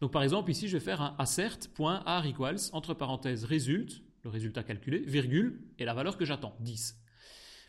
[0.00, 4.62] Donc par exemple, ici, je vais faire un assert.r equals, entre parenthèses, résulte, le résultat
[4.62, 7.00] calculé, virgule, et la valeur que j'attends, 10.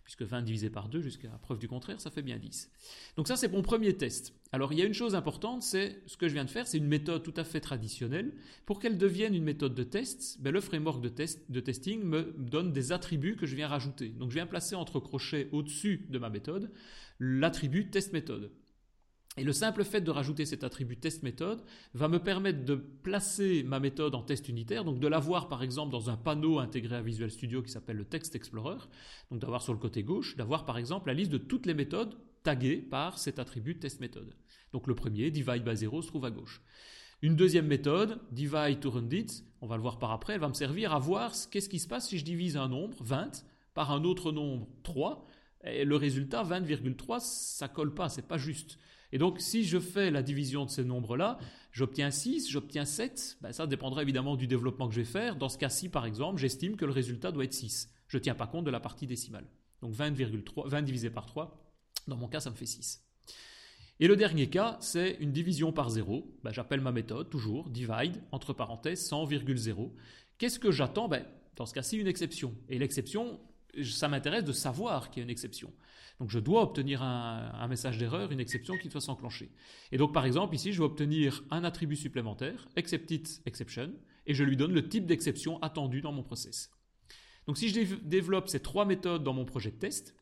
[0.03, 2.71] Puisque 20 divisé par 2, jusqu'à preuve du contraire, ça fait bien 10.
[3.17, 4.33] Donc ça, c'est mon premier test.
[4.51, 6.77] Alors, il y a une chose importante, c'est ce que je viens de faire, c'est
[6.77, 8.33] une méthode tout à fait traditionnelle.
[8.67, 11.11] Pour qu'elle devienne une méthode de test, ben, le framework de,
[11.49, 14.09] de testing me donne des attributs que je viens rajouter.
[14.09, 16.71] Donc, je viens placer entre crochets au-dessus de ma méthode
[17.19, 18.51] l'attribut test méthode.
[19.37, 21.61] Et le simple fait de rajouter cet attribut test méthode
[21.93, 25.91] va me permettre de placer ma méthode en test unitaire, donc de l'avoir par exemple
[25.91, 28.77] dans un panneau intégré à Visual Studio qui s'appelle le Text Explorer,
[29.29, 32.15] donc d'avoir sur le côté gauche, d'avoir par exemple la liste de toutes les méthodes
[32.43, 34.33] taguées par cet attribut test méthode.
[34.71, 36.61] Donc le premier, divide by 0, se trouve à gauche.
[37.21, 40.53] Une deuxième méthode, divide to it, on va le voir par après, elle va me
[40.53, 44.03] servir à voir qu'est-ce qui se passe si je divise un nombre, 20, par un
[44.05, 45.25] autre nombre, 3,
[45.63, 48.77] et le résultat, 20,3, ça colle pas, c'est pas juste.
[49.11, 51.37] Et donc, si je fais la division de ces nombres-là,
[51.71, 53.37] j'obtiens 6, j'obtiens 7.
[53.41, 55.35] Ben, ça dépendra évidemment du développement que je vais faire.
[55.35, 57.91] Dans ce cas-ci, par exemple, j'estime que le résultat doit être 6.
[58.07, 59.45] Je ne tiens pas compte de la partie décimale.
[59.81, 61.73] Donc 20,3, 20 divisé par 3,
[62.07, 63.03] dans mon cas, ça me fait 6.
[63.99, 66.35] Et le dernier cas, c'est une division par 0.
[66.43, 69.91] Ben, j'appelle ma méthode, toujours, divide, entre parenthèses, 100,0.
[70.37, 71.07] Qu'est-ce que j'attends?
[71.07, 72.53] Ben, Dans ce cas-ci, une exception.
[72.67, 73.39] Et l'exception,
[73.83, 75.71] ça m'intéresse de savoir qu'il y a une exception.
[76.19, 79.51] Donc je dois obtenir un, message d'erreur, une exception qui doit s'enclencher.
[79.91, 83.91] Et donc par exemple ici, je vais obtenir un attribut supplémentaire, accepted exception,
[84.25, 86.71] et je lui donne le type d'exception attendu dans mon process.
[87.47, 90.15] Donc si je développe ces trois méthodes dans mon projet de test,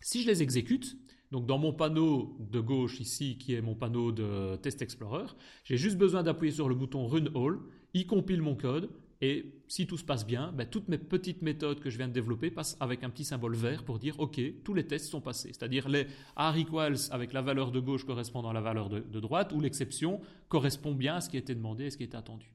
[0.00, 0.96] si je les exécute,
[1.32, 5.26] donc dans mon panneau de gauche ici, qui est mon panneau de Test Explorer,
[5.64, 7.58] j'ai juste besoin d'appuyer sur le bouton Run All,
[7.94, 8.90] il compile mon code,
[9.22, 12.12] et si tout se passe bien, ben, toutes mes petites méthodes que je viens de
[12.12, 15.48] développer passent avec un petit symbole vert pour dire OK, tous les tests sont passés.
[15.48, 19.52] C'est-à-dire les R equals avec la valeur de gauche correspondant à la valeur de, droite
[19.52, 22.52] ou l'exception correspond bien à ce qui a été demandé et ce qui était attendu.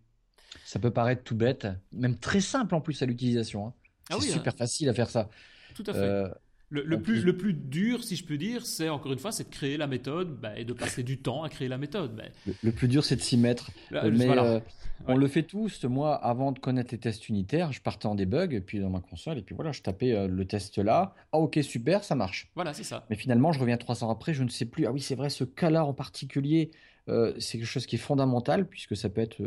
[0.65, 3.67] Ça peut paraître tout bête, même très simple en plus à l'utilisation.
[3.67, 3.73] Hein.
[4.11, 4.57] Ah c'est super hein.
[4.57, 5.29] facile à faire ça.
[5.73, 5.99] Tout à fait.
[5.99, 6.29] Euh,
[6.71, 9.53] le, plus, le, plus, dur, si je peux dire, c'est encore une fois, c'est de
[9.53, 12.15] créer la méthode bah, et de passer du temps à créer la méthode.
[12.15, 12.23] Bah.
[12.63, 13.71] Le, plus dur, c'est de s'y mettre.
[13.91, 14.59] Mais euh,
[15.07, 15.83] on le fait tous.
[15.83, 19.37] Moi, avant de connaître les tests unitaires, je partais en debug, puis dans ma console,
[19.37, 21.13] et puis voilà, je tapais euh, le test là.
[21.33, 22.49] Ah, ok, super, ça marche.
[22.55, 23.05] Voilà, c'est ça.
[23.09, 24.85] Mais finalement, je reviens trois ans après, je ne sais plus.
[24.85, 26.71] Ah oui, c'est vrai, ce cas-là en particulier,
[27.09, 29.41] euh, c'est quelque chose qui est fondamental, puisque ça peut être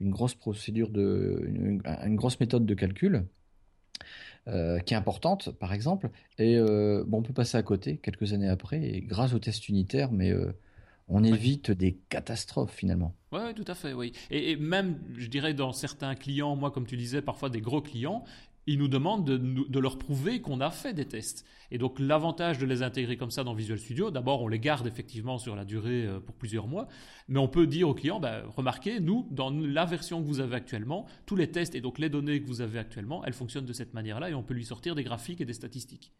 [0.00, 3.26] une grosse procédure, de, une grosse méthode de calcul.
[4.46, 6.10] Euh, qui est importante, par exemple.
[6.36, 9.70] Et euh, bon, on peut passer à côté quelques années après, et grâce au test
[9.70, 10.52] unitaire, mais euh,
[11.08, 13.14] on évite des catastrophes finalement.
[13.32, 14.12] Oui, ouais, tout à fait, oui.
[14.30, 18.22] et, même, je dirais, dans certains clients, moi, comme tu disais, parfois des gros clients,
[18.66, 21.44] ils nous demandent de, leur prouver qu'on a fait des tests.
[21.70, 24.86] Et donc l'avantage de les intégrer comme ça dans Visual Studio, d'abord on les garde
[24.86, 26.88] effectivement sur la durée euh, pour plusieurs mois,
[27.28, 30.56] mais on peut dire au client, ben, remarquez, nous, dans la version que vous avez
[30.56, 33.72] actuellement, tous les tests et donc les données que vous avez actuellement, elles fonctionnent de
[33.72, 36.12] cette manière-là et on peut lui sortir des graphiques et des statistiques.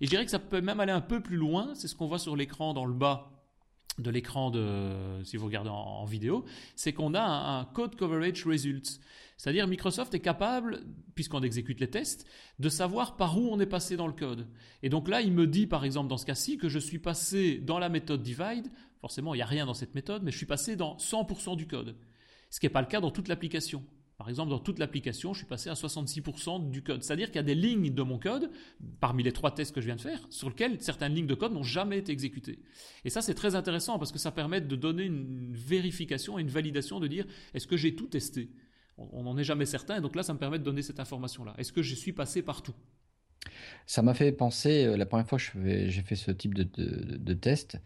[0.00, 2.06] Et je dirais que ça peut même aller un peu plus loin, c'est ce qu'on
[2.06, 3.32] voit sur l'écran dans le bas
[3.98, 9.00] de l'écran de, si vous regardez en, vidéo, c'est qu'on a un, code coverage results.
[9.36, 10.80] C'est-à-dire Microsoft est capable,
[11.14, 12.26] puisqu'on exécute les tests,
[12.58, 14.48] de savoir par où on est passé dans le code.
[14.82, 17.58] Et donc là, il me dit, par exemple, dans ce cas-ci, que je suis passé
[17.58, 18.70] dans la méthode divide.
[19.00, 21.66] Forcément, il n'y a rien dans cette méthode, mais je suis passé dans 100% du
[21.66, 21.96] code.
[22.48, 23.84] Ce qui n'est pas le cas dans toute l'application.
[24.16, 27.02] Par exemple, dans toute l'application, je suis passé à 66% du code.
[27.02, 28.50] C'est-à-dire qu'il y a des lignes de mon code,
[28.98, 31.52] parmi les trois tests que je viens de faire, sur lesquelles certaines lignes de code
[31.52, 32.58] n'ont jamais été exécutées.
[33.04, 36.48] Et ça, c'est très intéressant parce que ça permet de donner une vérification et une
[36.48, 38.48] validation de dire est-ce que j'ai tout testé?
[38.98, 41.54] On n'en est jamais certain, et donc là, ça me permet de donner cette information-là.
[41.58, 42.74] Est-ce que je suis passé partout?
[43.86, 47.78] Ça m'a fait penser, euh, la première fois que j'ai fait ce type de, test,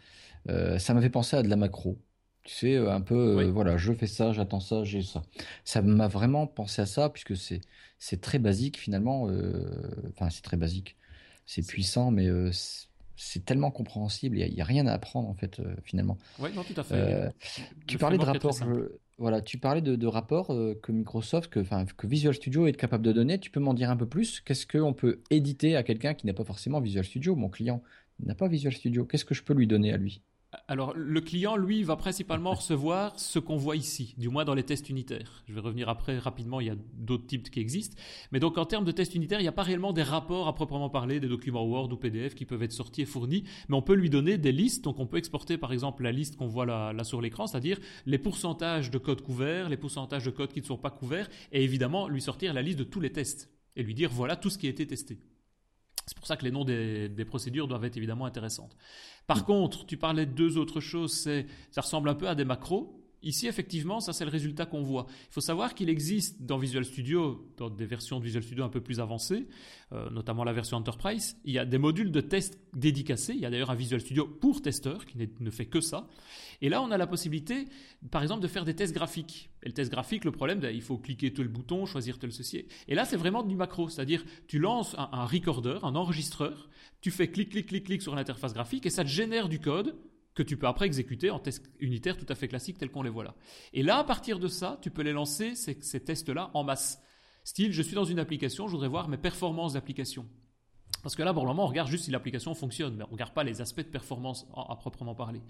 [0.48, 1.98] euh, ça m'a fait penser à de la macro.
[2.44, 5.22] Tu sais, euh, un peu, euh, voilà, je fais ça, j'attends ça, j'ai ça.
[5.64, 7.60] Ça m'a vraiment pensé à ça, puisque c'est
[7.98, 9.28] c'est très basique finalement.
[9.28, 10.96] Euh, enfin, c'est très basique.
[11.46, 12.28] C'est puissant, mais
[13.20, 14.38] c'est tellement compréhensible.
[14.38, 16.16] Il n'y a, rien à apprendre en fait, finalement.
[16.38, 17.30] Oui, non, tout à fait.
[17.86, 18.56] tu parlais de rapport,
[19.18, 20.48] voilà, tu parlais de, de rapports
[20.82, 23.38] que Microsoft, que, que Visual Studio est capable de donner.
[23.38, 24.40] Tu peux m'en dire un peu plus?
[24.40, 27.36] Qu'est-ce qu'on peut éditer à quelqu'un qui n'a pas forcément Visual Studio?
[27.36, 27.82] Mon client
[28.24, 29.04] n'a pas Visual Studio.
[29.04, 30.22] Qu'est-ce que je peux lui donner à lui?
[30.66, 34.64] Alors, le client, lui, va principalement recevoir ce qu'on voit ici, du moins dans les
[34.64, 35.44] tests unitaires.
[35.46, 37.96] Je vais revenir après rapidement, il y a d'autres types qui existent.
[38.32, 40.54] Mais donc, en termes de tests unitaires, il n'y a pas réellement des rapports à
[40.54, 43.82] proprement parler, des documents Word ou PDF qui peuvent être sortis et fournis, mais on
[43.82, 44.82] peut lui donner des listes.
[44.82, 48.18] Donc, on peut exporter, par exemple, la liste qu'on voit là, sur l'écran, c'est-à-dire les
[48.18, 52.08] pourcentages de code couverts, les pourcentages de code qui ne sont pas couverts, et évidemment,
[52.08, 54.66] lui sortir la liste de tous les tests et lui dire voilà tout ce qui
[54.66, 55.20] a été testé.
[56.10, 58.76] C'est pour ça que les noms des, procédures doivent être évidemment intéressantes.
[59.28, 62.44] Par contre, tu parlais de deux autres choses, c'est, ça ressemble un peu à des
[62.44, 62.99] macros.
[63.22, 65.06] Ici, effectivement, ça c'est le résultat qu'on voit.
[65.28, 68.68] Il faut savoir qu'il existe dans Visual Studio, dans des versions de Visual Studio un
[68.68, 69.46] peu plus avancées,
[69.92, 73.34] euh, notamment la version Enterprise, il y a des modules de test dédicacés.
[73.34, 76.08] Il y a d'ailleurs un Visual Studio pour testeurs qui ne fait que ça.
[76.62, 77.66] Et là, on a la possibilité,
[78.10, 79.50] par exemple, de faire des tests graphiques.
[79.62, 82.66] Et le test graphique, le problème, ben, il faut cliquer tel bouton, choisir tel ceci.
[82.88, 86.68] Et là, c'est vraiment du macro, c'est-à-dire tu lances un, un recorder, un enregistreur,
[87.00, 89.96] tu fais clic, clic, clic, clic sur l'interface graphique et ça te génère du code
[90.34, 93.10] que tu peux après exécuter en tests unitaires tout à fait classiques tels qu'on les
[93.10, 93.34] voit là.
[93.72, 97.00] Et là, à partir de ça, tu peux les lancer, ces, ces tests-là, en masse.
[97.44, 100.26] Style, je suis dans une application, je voudrais voir mes performances d'application.
[101.02, 103.12] Parce que là, pour le moment, on regarde juste si l'application fonctionne, mais on ne
[103.12, 105.40] regarde pas les aspects de performance à, proprement parler.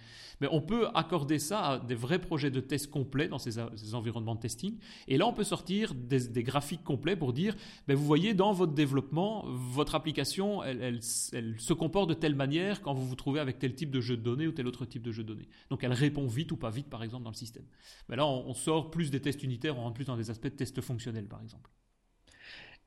[0.41, 3.59] Mais on peut accorder ça à des vrais projets de test complets dans ces,
[3.95, 4.77] environnements de testing.
[5.09, 8.73] Et là, on peut sortir des, graphiques complets pour dire, ben, vous voyez, dans votre
[8.73, 13.75] développement, votre application, elle, se comporte de telle manière quand vous vous trouvez avec tel
[13.75, 15.49] type de jeu de données ou tel autre type de jeu de données.
[15.71, 17.65] Donc, elle répond vite ou pas vite, par exemple, dans le système.
[18.09, 20.45] Mais là, on, on sort plus des tests unitaires, on rentre plus dans des aspects
[20.45, 21.71] de tests fonctionnels, par exemple.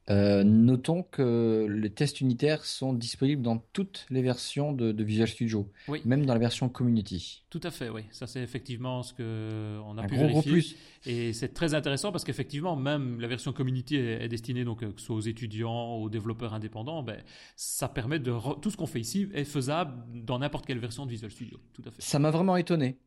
[0.10, 5.72] Euh, notons que les tests unitaires sont disponibles dans toutes les versions de, Visual Studio,
[6.04, 7.44] même dans la version Community.
[7.50, 8.02] Tout à fait, oui.
[8.12, 10.78] Ça, c'est effectivement ce qu'on a pu vérifier.
[11.06, 15.00] Et c'est très intéressant parce qu'effectivement, même la version Community est, destinée donc, euh, que
[15.00, 17.02] ce soit aux étudiants, aux développeurs indépendants.
[17.02, 17.22] Ben,
[17.56, 18.34] ça permet de.
[18.62, 21.60] Tout ce qu'on fait ici est faisable dans n'importe quelle version de Visual Studio.
[21.74, 22.02] Tout à fait.
[22.02, 22.98] Ça m'a vraiment étonné.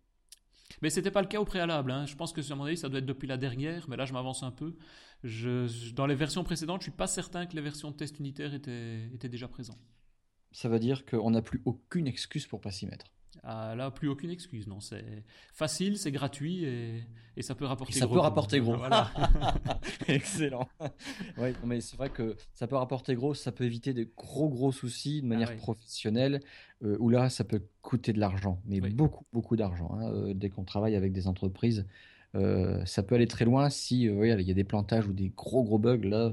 [0.83, 1.91] Mais ce n'était pas le cas au préalable.
[1.91, 2.07] Hein.
[2.07, 4.13] Je pense que, à mon avis, ça doit être depuis la dernière, mais là, je
[4.13, 4.75] m'avance un peu.
[5.23, 8.55] Dans les versions précédentes, je ne suis pas certain que les versions de test unitaire
[8.55, 9.81] étaient, étaient déjà présentes.
[10.53, 13.07] Ça veut dire qu'on n'a plus aucune excuse pour pas s'y mettre.
[13.43, 14.81] Ah, là, plus aucune excuse, non.
[14.81, 17.05] C'est facile, c'est gratuit et,
[17.41, 18.15] ça peut rapporter ça gros.
[18.15, 18.77] Ça peut rapporter gros.
[18.77, 19.11] Voilà.
[20.09, 20.67] Excellent.
[21.37, 24.73] ouais, mais c'est vrai que ça peut rapporter gros, ça peut éviter des gros gros
[24.73, 26.41] soucis de manière ah professionnelle,
[26.83, 29.93] euh, où là, ça peut coûter de l'argent, mais beaucoup beaucoup d'argent.
[29.93, 31.87] Hein, euh, dès qu'on travaille avec des entreprises,
[32.37, 35.65] euh, ça peut aller très loin si il y a des plantages ou des gros
[35.65, 36.05] gros bugs.
[36.05, 36.33] Là,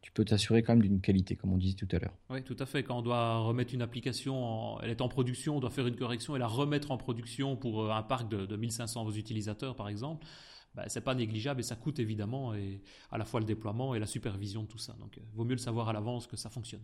[0.00, 2.14] tu peux t'assurer quand même d'une qualité, comme on disait tout à l'heure.
[2.30, 2.82] Oui, tout à fait.
[2.82, 6.34] Quand on doit remettre une application, elle est en production, on doit faire une correction
[6.34, 10.26] et la remettre en production pour euh, un parc de, 1500 utilisateurs, par exemple,
[10.74, 12.54] ben, c'est pas négligeable et ça coûte évidemment
[13.10, 14.94] à la fois le déploiement et la supervision de tout ça.
[14.98, 16.82] Donc, euh, vaut mieux le savoir à l'avance que ça fonctionne.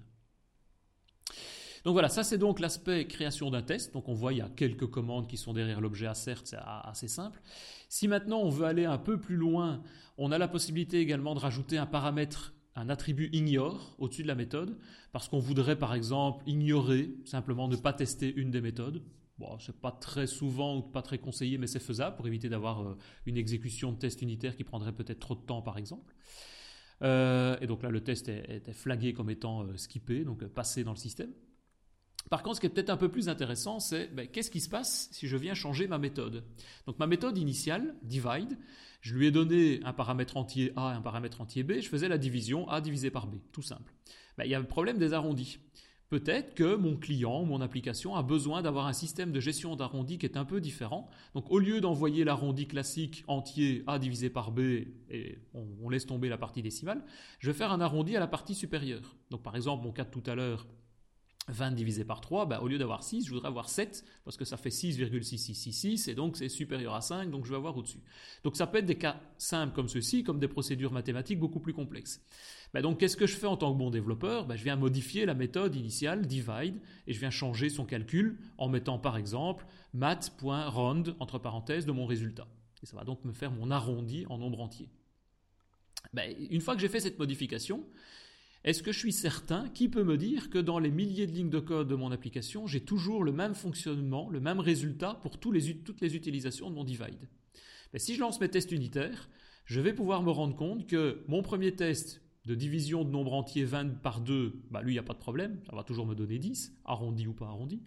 [1.85, 3.93] Donc voilà, ça c'est donc l'aspect création d'un test.
[3.93, 7.09] Donc on voit il y a quelques commandes qui sont derrière l'objet assert, c'est assez
[7.09, 7.41] simple.
[7.89, 9.83] Si maintenant on veut aller un peu plus loin,
[10.17, 14.37] on a la possibilité également de rajouter un paramètre un attribut ignore au-dessus de la
[14.37, 14.79] méthode,
[15.13, 19.03] parce qu'on voudrait par exemple ignorer, simplement ne pas tester une des méthodes.
[19.39, 22.83] Bon, c'est pas très souvent ou pas très conseillé, mais c'est faisable pour éviter d'avoir
[22.83, 26.15] euh, une exécution de test unitaire qui prendrait peut-être trop de temps, par exemple.
[27.03, 30.93] Euh, et donc là, le test est, flagué comme étant euh, skippé, donc passé dans
[30.93, 31.33] le système.
[32.31, 34.69] Par contre, ce qui est peut-être un peu plus intéressant, c'est ben, qu'est-ce qui se
[34.69, 36.45] passe si je viens changer ma méthode?
[36.87, 38.59] Donc ma méthode initiale, divide,
[39.01, 42.09] je lui ai donné un paramètre entier A et un paramètre entier B, je faisais
[42.09, 43.95] la division A divisé par B, tout simple.
[44.37, 45.59] Ben, il y a le problème des arrondis.
[46.09, 50.25] Peut-être que mon client, mon application a besoin d'avoir un système de gestion d'arrondis qui
[50.25, 51.11] est un peu différent.
[51.35, 54.61] Donc au lieu d'envoyer l'arrondi classique entier A divisé par B
[55.11, 57.05] et on, on, laisse tomber la partie décimale,
[57.41, 59.17] je vais faire un arrondi à la partie supérieure.
[59.31, 60.67] Donc par exemple, mon cas de tout à l'heure,
[61.49, 64.45] 20 divisé par 3, bah, au lieu d'avoir 6, je voudrais avoir 7, parce que
[64.45, 68.01] ça fait 6,6666, et donc c'est supérieur à 5, donc je vais avoir au-dessus.
[68.45, 71.73] Donc ça peut être des cas simples comme ceci, comme des procédures mathématiques beaucoup plus
[71.73, 72.23] complexes.
[72.75, 74.47] Bah, donc qu'est-ce que je fais en tant que bon développeur?
[74.47, 78.69] Bah, Je viens modifier la méthode initiale, divide, et je viens changer son calcul en
[78.69, 82.47] mettant par exemple math.round, entre parenthèses, de mon résultat.
[82.83, 84.89] Et ça va donc me faire mon arrondi en nombre entier.
[86.51, 87.85] Une fois que j'ai fait cette modification,
[88.69, 91.49] est-ce que je suis certain Qui peut me dire que dans les milliers de lignes
[91.49, 95.55] de code de mon application, j'ai toujours le même fonctionnement, le même résultat pour toutes
[95.55, 97.31] les utilisations de mon divide?
[97.97, 99.31] Si je lance mes tests unitaires,
[99.65, 103.65] je vais pouvoir me rendre compte que mon premier test de division de nombre entier
[103.65, 106.15] 20 par 2, bah lui, il n'y a pas de problème, ça va toujours me
[106.15, 107.83] donner 10, arrondi ou pas arrondi.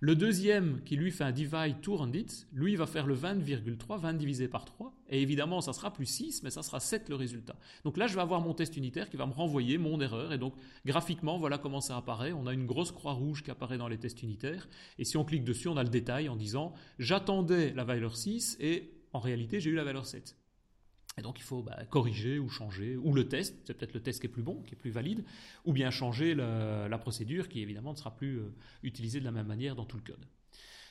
[0.00, 2.16] Le deuxième, qui lui fait un divide to round
[2.52, 6.06] lui, il va faire le 20,3, 20 divisé par 3, et évidemment, ça sera plus
[6.06, 7.56] 6, mais ça sera 7 le résultat.
[7.84, 10.38] Donc là, je vais avoir mon test unitaire qui va me renvoyer mon erreur, et
[10.38, 10.54] donc
[10.86, 12.32] graphiquement, voilà comment ça apparaît.
[12.32, 15.24] On a une grosse croix rouge qui apparaît dans les tests unitaires, et si on
[15.24, 19.58] clique dessus, on a le détail en disant, j'attendais la valeur 6, et en réalité,
[19.58, 20.37] j'ai eu la valeur 7.
[21.18, 24.20] Et donc il faut bah, corriger ou changer, ou le test, c'est peut-être le test
[24.20, 25.24] qui est plus bon, qui est plus valide,
[25.64, 29.46] ou bien changer la, procédure qui évidemment ne sera plus euh, utilisée de la même
[29.46, 30.24] manière dans tout le code.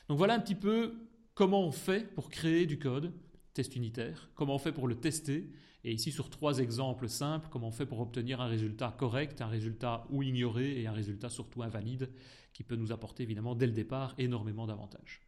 [0.08, 0.94] Donc voilà un petit peu
[1.34, 3.12] comment on fait pour créer du code,
[3.54, 5.50] test unitaire, comment on fait pour le tester,
[5.84, 9.46] et ici sur trois exemples simples, comment on fait pour obtenir un résultat correct, un
[9.46, 12.10] résultat ou ignoré, et un résultat surtout invalide,
[12.52, 15.20] qui peut nous apporter évidemment dès le départ énormément d'avantages.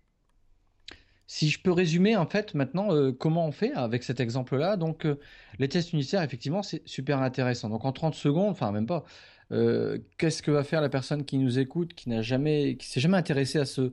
[1.33, 5.07] Si je peux résumer en fait maintenant euh, comment on fait avec cet exemple-là, donc
[5.07, 5.15] euh,
[5.61, 7.69] les tests unitaires effectivement c'est super intéressant.
[7.69, 9.05] Donc en 30 secondes, enfin même pas,
[9.53, 12.99] euh, qu'est-ce que va faire la personne qui nous écoute, qui n'a jamais, qui s'est
[12.99, 13.93] jamais intéressé à ce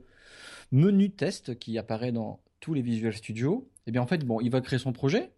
[0.72, 4.50] menu test qui apparaît dans tous les Visual Studio Eh bien en fait bon, il
[4.50, 5.30] va créer son projet,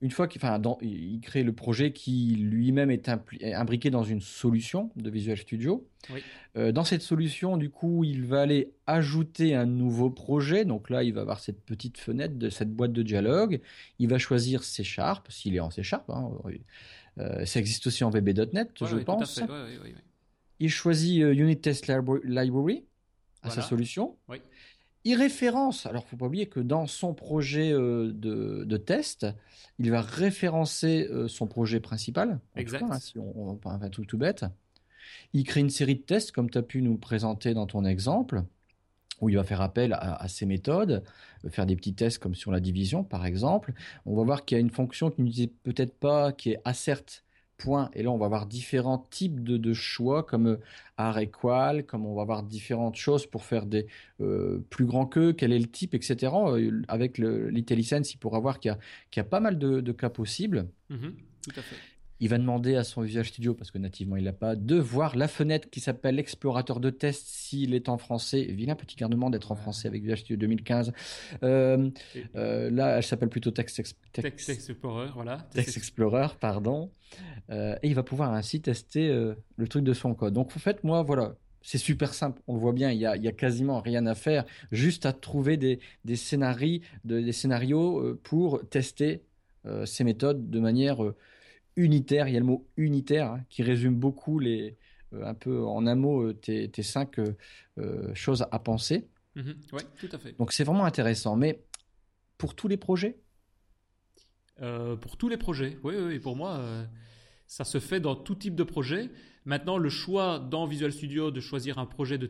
[0.00, 4.90] Une fois qu'il enfin, il crée le projet qui lui-même est imbriqué dans une solution
[4.96, 5.86] de Visual Studio.
[6.56, 10.64] Euh, dans cette solution, du coup, il va aller ajouter un nouveau projet.
[10.64, 13.60] Donc là, il va avoir cette petite fenêtre de cette boîte de dialogue.
[13.98, 16.08] Il va choisir C Sharp, s'il est en C Sharp.
[16.10, 16.30] Hein.
[17.18, 19.40] Euh, ça existe aussi en VB.NET, je pense.
[20.58, 22.84] Il choisit euh, Unit Test Library
[23.42, 24.16] à sa solution.
[25.04, 29.26] Il référence, alors faut pas oublier que dans son projet euh, de, test,
[29.78, 32.38] il va référencer euh, son projet principal.
[32.54, 32.82] Exact.
[32.82, 34.44] Hein, si on, on, un truc tout bête.
[35.32, 38.42] Il crée une série de tests, comme tu as pu nous présenter dans ton exemple,
[39.20, 41.02] où il va faire appel à, à ces méthodes,
[41.48, 43.72] faire des petits tests comme sur la division, par exemple.
[44.04, 47.04] On va voir qu'il y a une fonction qui n'utilise peut-être pas, qui est assert
[47.94, 50.56] et là, on va avoir différents types de, choix, comme euh,
[50.96, 53.86] art equal, comme on va avoir différentes choses pour faire des
[54.20, 56.32] euh, plus grands que, quel est le type, etc.
[56.34, 58.76] Euh, avec l'IntelliSense, il pourra voir qu'il
[59.16, 60.68] y, a pas mal de, cas possibles.
[60.90, 61.12] Mm-hmm.
[61.42, 61.76] tout à fait
[62.20, 65.16] il va demander à son Visual Studio, parce que nativement il l'a pas, de voir
[65.16, 68.42] la fenêtre qui s'appelle explorateur de test s'il est en français.
[68.42, 70.92] Vilain petit garnement d'être en français avec Visual Studio 2015.
[71.42, 71.90] Euh,
[72.36, 75.38] euh, là, elle s'appelle plutôt Text, Explorer, voilà.
[75.52, 76.90] Text, Explorer, pardon.
[77.48, 80.34] Euh, et il va pouvoir ainsi tester le truc de son code.
[80.34, 83.32] Donc en fait, moi, voilà, c'est super simple, on le voit bien, il y a,
[83.32, 86.80] quasiment rien à faire, juste à trouver des, des scénarios
[88.22, 89.22] pour tester
[89.84, 90.98] ces méthodes de manière
[91.76, 92.28] unitaire.
[92.28, 94.76] Il y a le mot unitaire hein, qui résume beaucoup les,
[95.12, 99.08] euh, un peu en un mot euh, tes, cinq euh, choses à penser.
[99.34, 99.54] Mhm.
[99.72, 100.36] oui, tout à fait.
[100.38, 101.36] Donc c'est vraiment intéressant.
[101.36, 101.64] Mais
[102.38, 103.18] pour tous les projets?
[105.00, 106.62] Pour tous les projets, oui, oui, pour moi,
[107.46, 109.10] ça se fait dans tout type de projet.
[109.46, 112.26] Maintenant, le choix dans Visual Studio de choisir un projet de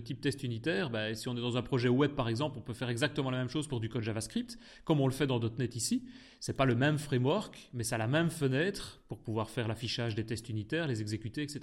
[0.00, 2.74] type test unitaire, bah, si on est dans un projet web par exemple, on peut
[2.74, 5.74] faire exactement la même chose pour du code JavaScript, comme on le fait dans .NET
[5.76, 6.04] ici.
[6.40, 10.14] C'est pas le même framework, mais ça a la même fenêtre pour pouvoir faire l'affichage
[10.14, 11.60] des tests unitaires, les exécuter, etc.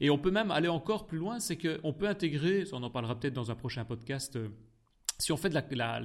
[0.00, 3.18] Et on peut même aller encore plus loin, c'est qu'on peut intégrer, on en parlera
[3.18, 4.36] peut-être dans un prochain podcast.
[4.36, 4.48] Euh,
[5.18, 5.50] si on fait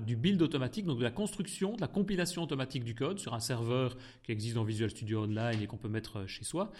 [0.05, 3.39] du build automatique, donc de la construction, de la compilation automatique du code sur un
[3.39, 6.71] serveur qui existe dans Visual Studio Online et qu'on peut mettre euh, chez soi,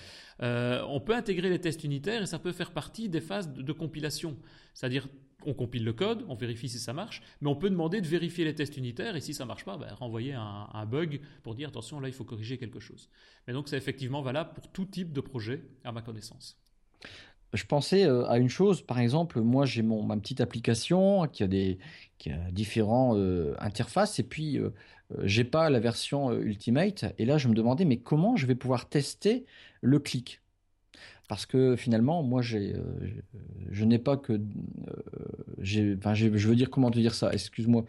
[0.42, 3.74] euh, on peut intégrer les tests unitaires et ça peut faire partie des phases de,
[3.74, 4.38] compilation.
[4.74, 5.08] C'est-à-dire,
[5.46, 8.46] on compile le code, on vérifie si ça marche, mais on peut demander de vérifier
[8.46, 11.70] les tests unitaires et si ça marche pas, ben, renvoyer un, un, bug pour dire
[11.70, 13.10] attention, là il faut corriger quelque chose.
[13.48, 16.62] Mais donc c'est effectivement valable pour tout type de projet, à ma connaissance
[17.54, 21.44] je pensais euh, à une chose, par exemple, moi j'ai mon ma petite application qui
[21.44, 21.80] a des
[22.18, 24.70] qui a différents euh, interfaces et puis euh,
[25.24, 27.06] j'ai pas la version Ultimate.
[27.18, 29.46] Et là je me demandais mais comment je vais pouvoir tester
[29.82, 30.42] le clic?
[31.28, 32.76] Parce que finalement moi j'ai
[33.70, 34.40] je n'ai pas que
[35.60, 37.34] j'ai enfin je veux dire comment te dire ça?
[37.34, 37.86] Excuse-moi.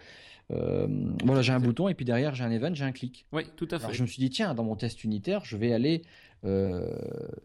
[0.49, 3.27] Voilà j'ai un bouton et puis derrière j'ai un event j'ai un clic.
[3.33, 3.85] Oui tout à fait.
[3.85, 6.07] Alors, je me suis dit tiens dans mon test unitaire je vais aller euh,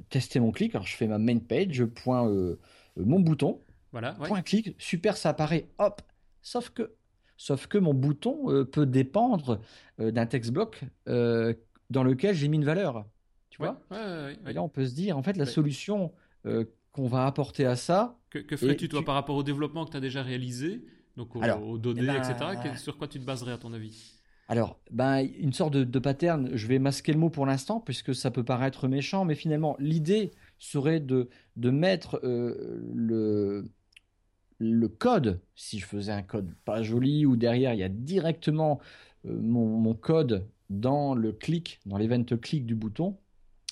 [0.10, 0.76] tester mon clic.
[0.76, 2.60] Alors je fais ma main page, je pointe euh,
[2.96, 6.02] mon bouton, voilà, point clic, super, ça apparaît, hop.
[6.42, 6.94] Sauf que,
[7.38, 9.60] sauf que mon bouton euh, peut dépendre
[10.00, 13.06] d'un text bloc dans lequel j'ai mis une valeur.
[13.50, 13.82] Tu vois?
[14.46, 16.12] Et là, on peut se dire, en fait, la solution
[16.92, 18.18] qu'on va apporter à ça.
[18.30, 20.84] Que, ferais-tu, toi, par rapport au développement que tu as déjà réalisé,
[21.16, 22.76] donc aux, données, eh ben, etc.
[22.78, 24.17] Sur quoi tu te baserais, à ton avis?
[24.50, 28.32] Alors, ben, une sorte de, pattern, je vais masquer le mot pour l'instant, puisque ça
[28.32, 32.82] peut paraître méchant, mais finalement, l'idée serait de, mettre euh,
[34.60, 38.80] le, code, si je faisais un code pas joli, où derrière il y a directement
[39.26, 43.18] euh, mon, code dans le clic, dans l'event clic du bouton,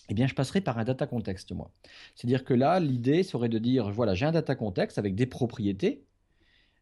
[0.10, 1.72] eh bien, je passerai par un data context, moi.
[2.16, 6.04] C'est-à-dire que là, l'idée serait de dire, voilà, j'ai un data context avec des propriétés,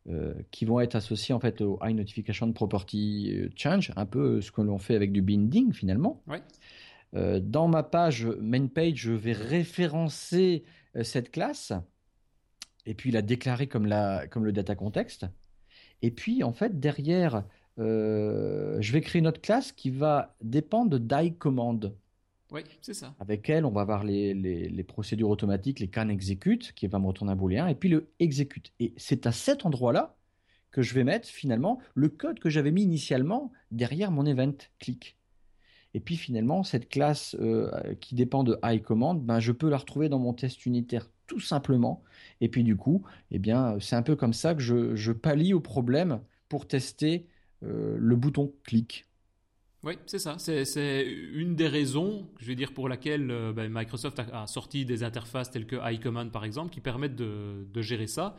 [0.10, 4.42] euh, qui vont être associés en fait au High Notification Property euh, Change, un peu
[4.42, 6.22] ce que l'on fait avec du binding finalement.
[7.16, 10.66] Euh, dans ma page main page, je vais référencer
[11.04, 11.72] cette classe
[12.86, 15.26] et puis la déclarer comme, la, comme le data context.
[16.02, 17.46] Et puis en fait derrière,
[17.78, 21.96] je vais créer une autre classe qui va dépendre de command.
[23.20, 27.32] Avec elle, on va avoir les, procédures automatiques, les can execute, qui va me retourner
[27.32, 28.74] un booléen, et puis le execute.
[28.80, 30.16] Et c'est à cet endroit-là
[30.72, 35.18] que je vais mettre finalement le code que j'avais mis initialement derrière mon event click.
[35.94, 40.10] Et puis finalement, cette classe euh, qui dépend de iCommand, ben, je peux la retrouver
[40.10, 42.04] dans mon test unitaire tout simplement.
[42.42, 45.12] Et puis du coup, eh bien, c'est un peu comme ça que je, je
[45.54, 47.28] au problème pour tester
[47.64, 49.06] euh, le bouton clic.
[49.84, 50.38] Oui, c'est ça.
[50.38, 55.04] C'est une des raisons, je vais dire, pour laquelle euh, ben, Microsoft a, sorti des
[55.04, 58.38] interfaces telles que iCommand, par exemple, qui permettent de, gérer ça.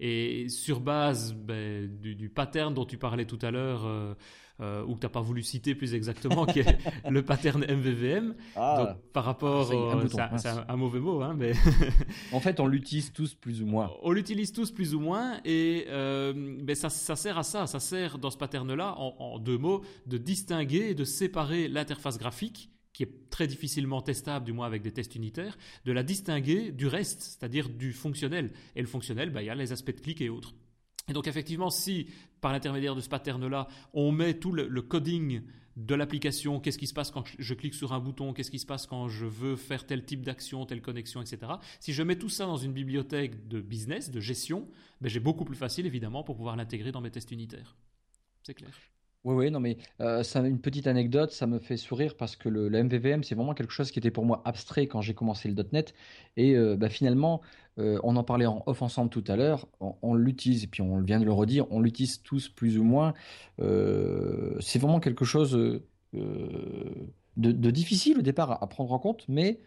[0.00, 4.14] Et sur base ben, du, pattern dont tu parlais tout à l'heure, euh,
[4.60, 6.78] euh, ou que tu n'as pas voulu citer plus exactement, qui est
[7.10, 8.34] le pattern MVVM.
[8.54, 8.76] Ah.
[8.78, 11.52] Donc, par rapport, ah, c'est un, mauvais mot, hein, mais
[12.32, 13.90] en fait, on l'utilise tous plus ou moins.
[14.02, 16.32] On l'utilise tous plus ou moins, et euh,
[16.62, 17.66] ben, ça, sert à ça.
[17.66, 22.70] Ça sert dans ce pattern-là, en, deux mots, de distinguer et de séparer l'interface graphique
[22.92, 26.86] qui est très difficilement testable, du moins avec des tests unitaires, de la distinguer du
[26.86, 28.52] reste, c'est-à-dire du fonctionnel.
[28.74, 30.54] Et le fonctionnel, ben, il y a les aspects de clic et autres.
[31.08, 32.08] Et donc effectivement, si
[32.40, 35.42] par l'intermédiaire de ce pattern-là, on met tout le, coding
[35.76, 38.66] de l'application, qu'est-ce qui se passe quand je clique sur un bouton, qu'est-ce qui se
[38.66, 41.52] passe quand je veux faire tel type d'action, telle connexion, etc.
[41.80, 44.68] Si je mets tout ça dans une bibliothèque de business, de gestion,
[45.00, 47.76] ben j'ai beaucoup plus facile évidemment pour pouvoir l'intégrer dans mes tests unitaires.
[48.42, 48.72] C'est clair.
[49.26, 52.48] Oui, oui, non, mais euh, ça, une petite anecdote, ça me fait sourire parce que
[52.48, 55.64] le, MVVM, c'est vraiment quelque chose qui était pour moi abstrait quand j'ai commencé le
[55.72, 55.94] .NET.
[56.36, 57.40] Et euh, bah, finalement,
[57.80, 61.00] euh, on en parlait en off ensemble tout à l'heure, on, l'utilise, et puis on
[61.00, 63.14] vient de le redire, on l'utilise tous plus ou moins.
[63.58, 65.58] c'est vraiment quelque chose
[66.14, 69.58] de, difficile au départ à prendre en compte, mais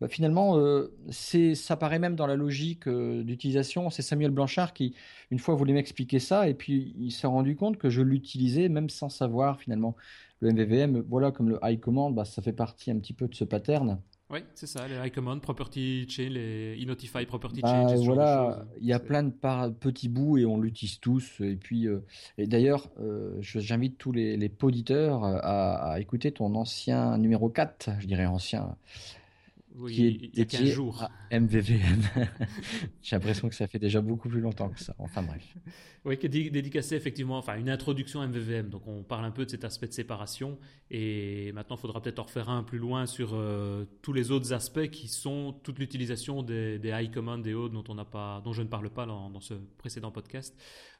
[0.00, 3.90] bah, finalement, euh, ça paraît même dans la logique euh, d'utilisation.
[3.90, 4.94] C'est Samuel Blanchard qui,
[5.30, 8.90] une fois, voulait m'expliquer ça, et puis il s'est rendu compte que je l'utilisais même
[8.90, 9.96] sans savoir finalement.
[10.40, 13.34] Le MVVM, voilà, comme le high command, bah, ça fait partie un petit peu de
[13.34, 13.98] ce pattern.
[14.30, 18.04] Oui, c'est ça, les high command, property chain, les notify property bah, changes.
[18.04, 21.40] Voilà, il y a plein de petits bouts et on l'utilise tous.
[21.40, 22.04] Et puis, euh,
[22.36, 22.88] et d'ailleurs,
[23.40, 28.76] j'invite tous les, les poditeurs à, à, écouter ton ancien numéro 4, je dirais ancien,
[29.88, 31.02] qui est dédié jours.
[31.02, 32.02] à MVVM.
[33.02, 34.94] J'ai l'impression que ça fait déjà beaucoup plus longtemps que ça.
[34.98, 35.54] Enfin bref.
[36.04, 38.68] Oui, qui est dédicacé effectivement, enfin une introduction MVVM.
[38.70, 40.58] Donc on parle un peu de cet aspect de séparation.
[40.90, 44.52] Et maintenant, il faudra peut-être en refaire un plus loin sur euh, tous les autres
[44.52, 48.40] aspects qui sont toute l'utilisation des, des high command et autres dont, on n'a pas,
[48.44, 50.56] dont je ne parle pas dans, dans ce précédent podcast.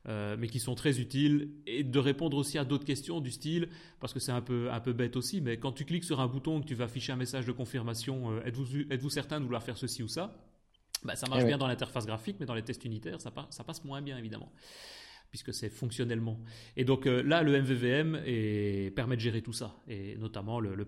[0.08, 3.68] Euh, mais qui sont très utiles, et de répondre aussi à d'autres questions du style,
[4.00, 6.26] parce que c'est un peu, un peu bête aussi, mais quand tu cliques sur un
[6.26, 9.62] bouton que tu vas afficher un message de confirmation, euh, êtes-vous êtes certain de vouloir
[9.62, 10.34] faire ceci ou ça?
[11.04, 13.64] Bah, Ça marche eh bien dans l'interface graphique, mais dans les tests unitaires, ça, ça
[13.64, 14.50] passe moins bien évidemment
[15.30, 16.38] puisque c'est fonctionnellement.
[16.76, 20.84] Et donc euh, là, le MVVM permet de gérer tout ça, et notamment le,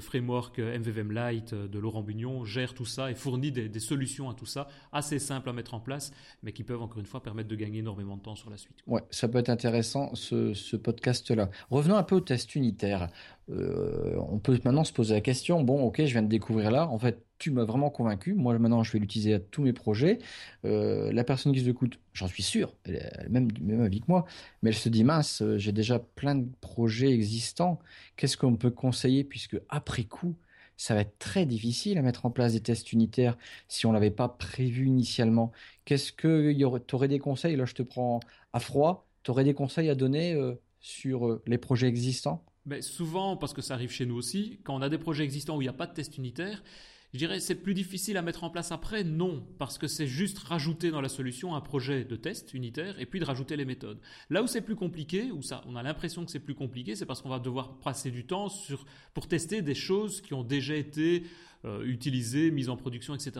[0.00, 4.46] framework MVVM Lite de Laurent Bugnon gère tout ça et fournit des, solutions à tout
[4.46, 6.12] ça, assez simples à mettre en place,
[6.42, 8.78] mais qui peuvent encore une fois permettre de gagner énormément de temps sur la suite.
[8.86, 11.50] Ouais, ça peut être intéressant ce, podcast-là.
[11.70, 13.08] Revenons un peu au test unitaire.
[13.50, 16.88] Euh, on peut maintenant se poser la question, bon ok, je viens de découvrir là,
[16.88, 20.18] en fait, tu m'as vraiment convaincu, moi maintenant je vais l'utiliser à tous mes projets.
[20.64, 24.06] Euh, la personne qui se écoute, j'en suis sûr, elle est même, même avis que
[24.08, 24.24] moi,
[24.62, 27.78] mais elle se dit, mince, euh, j'ai déjà plein de projets existants,
[28.16, 30.36] qu'est-ce qu'on peut conseiller, puisque après coup,
[30.76, 33.36] ça va être très difficile à mettre en place des tests unitaires
[33.66, 35.50] si on l'avait pas prévu initialement.
[35.84, 37.56] Qu'est-ce que tu aurais des conseils?
[37.56, 38.20] Là, je te prends
[38.52, 39.08] à froid.
[39.24, 40.40] Tu aurais des conseils à donner
[40.78, 42.44] sur les projets existants?
[42.64, 45.56] Mais souvent, parce que ça arrive chez nous aussi, quand on a des projets existants
[45.56, 46.62] où il n'y a pas de test unitaire,
[47.12, 50.38] je dirais c'est plus difficile à mettre en place après Non, parce que c'est juste
[50.38, 53.98] rajouter dans la solution un projet de test unitaire et puis de rajouter les méthodes.
[54.30, 57.06] Là où c'est plus compliqué, où ça, on a l'impression que c'est plus compliqué, c'est
[57.06, 58.84] parce qu'on va devoir passer du temps sur,
[59.14, 61.24] pour tester des choses qui ont déjà été
[61.64, 63.32] euh, utilisées, mises en production, etc.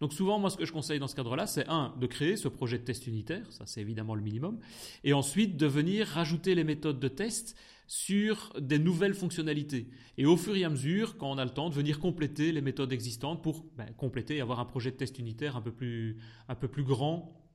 [0.00, 2.48] Donc souvent, moi, ce que je conseille dans ce cadre-là, c'est un, de créer ce
[2.48, 4.58] projet de test unitaire, ça c'est évidemment le minimum,
[5.04, 7.54] et ensuite de venir rajouter les méthodes de test
[7.86, 9.88] sur des nouvelles fonctionnalités.
[10.18, 12.60] Et au fur et à mesure, quand on a le temps, de venir compléter les
[12.60, 16.18] méthodes existantes pour ben, compléter et avoir un projet de test unitaire un peu plus,
[16.48, 17.45] un peu plus grand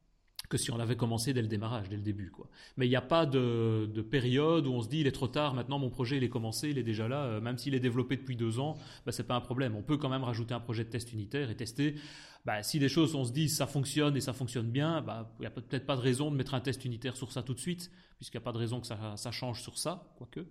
[0.51, 2.29] que si on avait commencé dès le démarrage, dès le début.
[2.29, 2.47] Quoi.
[2.75, 5.53] Mais il n'y a pas de, période où on se dit il est trop tard,
[5.53, 8.17] maintenant mon projet il est commencé, il est déjà là, euh, même s'il est développé
[8.17, 9.75] depuis deux ans, ben, ce n'est pas un problème.
[9.75, 11.95] On peut quand même rajouter un projet de test unitaire et tester.
[12.43, 15.03] Ben, si des choses on se dit ça fonctionne et ça fonctionne bien,
[15.39, 17.53] il n'y a peut-être pas de raison de mettre un test unitaire sur ça tout
[17.53, 20.41] de suite, puisqu'il n'y a pas de raison que ça, change sur ça, quoique.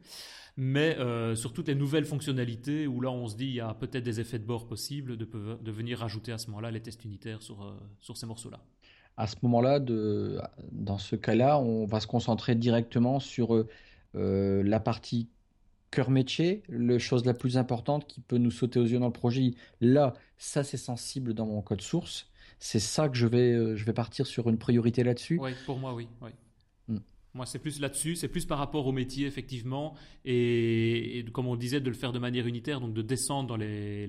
[0.57, 3.75] Mais euh, sur toutes les nouvelles fonctionnalités où là on se dit il y a
[3.75, 7.43] peut-être des effets de bord possibles, de, venir rajouter à ce moment-là les tests unitaires
[7.43, 8.61] sur, euh, sur ces morceaux-là
[9.17, 13.67] à ce moment-là, dans ce cas-là, on va se concentrer directement sur
[14.17, 15.29] euh, la partie
[15.91, 19.13] cœur métier, la chose la plus importante qui peut nous sauter aux yeux dans le
[19.13, 19.55] projet.
[19.81, 22.29] Là, ça c'est sensible dans mon code source.
[22.59, 25.39] C'est ça que je vais, euh, je vais partir sur une priorité là-dessus.
[25.41, 26.09] Oui, pour moi, oui.
[26.21, 26.31] oui.
[27.35, 31.81] Moi, c'est plus là-dessus, c'est plus par rapport au métier, effectivement, et, comme on disait,
[31.81, 34.09] de le faire de manière unitaire, donc de descendre dans les,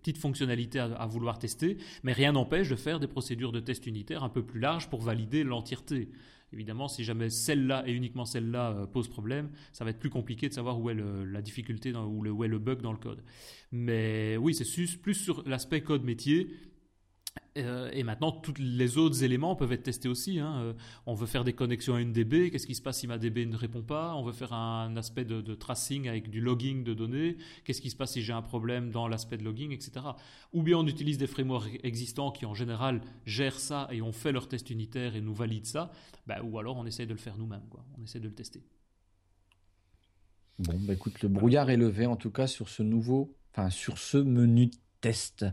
[0.00, 4.22] petites fonctionnalités à, vouloir tester, mais rien n'empêche de faire des procédures de test unitaires
[4.22, 6.08] un peu plus larges pour valider l'entièreté.
[6.52, 10.48] Évidemment, si jamais celle-là et uniquement celle-là euh, pose problème, ça va être plus compliqué
[10.48, 13.24] de savoir où est la difficulté ou où est le bug dans le code.
[13.72, 14.64] Mais oui, c'est
[14.98, 16.48] plus sur l'aspect code métier
[17.56, 20.40] Euh, et maintenant, tous les autres éléments peuvent être testés aussi.
[20.40, 20.56] Hein.
[20.58, 20.72] Euh,
[21.06, 22.50] on veut faire des connexions à une DB.
[22.50, 24.14] Qu'est-ce qui se passe si ma DB ne répond pas?
[24.16, 27.36] On veut faire un aspect de, tracing avec du logging de données.
[27.64, 30.04] Qu'est-ce qui se passe si j'ai un problème dans l'aspect de logging, etc.
[30.52, 34.32] Ou bien on utilise des frameworks existants qui, en général, gèrent ça et on fait
[34.32, 35.92] leur test unitaire et nous valident ça.
[36.26, 37.62] Bah, ou alors on essaye de le faire nous-mêmes.
[37.98, 38.64] On essaie de le tester.
[40.58, 40.72] Bah
[41.22, 45.44] le brouillard est levé en tout cas sur ce nouveau, enfin sur ce menu test.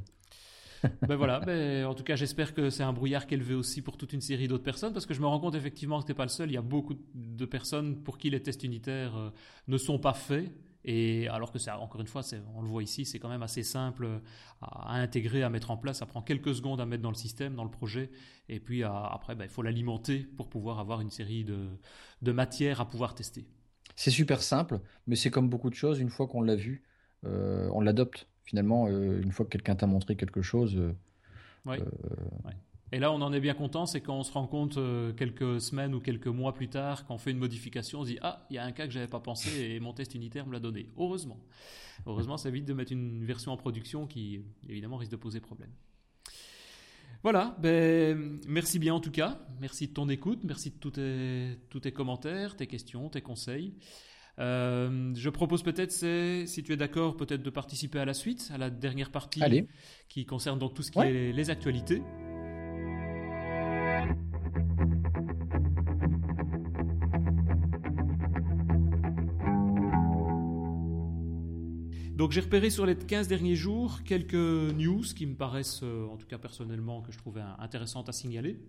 [1.08, 3.82] ben voilà, ben, en tout cas, j'espère que c'est un brouillard qui est levé aussi
[3.82, 6.12] pour toute une série d'autres personnes, parce que je me rends compte effectivement que tu
[6.12, 6.50] n'es pas le seul.
[6.50, 9.30] Il y a beaucoup de personnes pour qui les tests unitaires euh,
[9.68, 10.52] ne sont pas faits.
[10.84, 12.24] Et alors que c'est encore une fois,
[12.56, 14.20] on le voit ici, c'est quand même assez simple
[14.62, 16.00] à, intégrer, à mettre en place.
[16.00, 18.10] Ça prend quelques secondes à mettre dans le système, dans le projet,
[18.50, 21.68] et puis après, ben, il faut l'alimenter pour pouvoir avoir une série de,
[22.24, 23.46] de matières à pouvoir tester.
[23.96, 26.00] C'est super simple, mais c'est comme beaucoup de choses.
[26.00, 26.84] Une fois qu'on l'a vu,
[27.26, 30.76] euh, on l'adopte finalement, euh, une fois que quelqu'un t'a montré quelque chose.
[30.76, 30.94] Euh,
[31.66, 31.78] oui.
[32.92, 34.78] Et là, on en est bien content, c'est quand on se rend compte
[35.16, 38.46] quelques semaines ou quelques mois plus tard, qu'on fait une modification, on se dit Ah,
[38.50, 40.60] il y a un cas que j'avais pas pensé et mon test unitaire me l'a
[40.60, 40.90] donné.
[40.98, 41.40] Heureusement.
[42.06, 45.70] Heureusement, ça évite de mettre une version en production qui, évidemment, risque de poser problème.
[47.24, 49.40] Voilà, ben, merci bien en tout cas.
[49.62, 53.76] Merci de ton écoute, merci de tous tes, tous tes commentaires, tes questions, tes conseils.
[54.40, 58.58] Euh, je propose peut-être, si tu es d'accord, peut-être de participer à la suite, à
[58.58, 59.42] la dernière partie
[60.10, 62.02] qui concerne donc tout ce qui est les, actualités.
[72.16, 76.18] Donc j'ai repéré sur les 15 derniers jours quelques news qui me paraissent, euh, en
[76.18, 78.60] tout cas personnellement, que je trouvais intéressantes à signaler.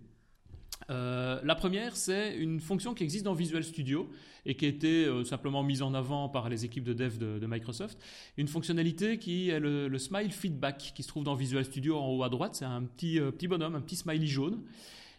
[0.89, 4.09] Euh, la première, c'est une fonction qui existe dans Visual Studio
[4.45, 7.47] et qui a été euh, simplement mise en avant par les équipes de dev de,
[7.47, 7.97] Microsoft.
[8.37, 12.23] Une fonctionnalité qui est le, Smile Feedback qui se trouve dans Visual Studio en haut
[12.23, 12.55] à droite.
[12.55, 14.61] C'est un petit, euh, petit bonhomme, un petit smiley jaune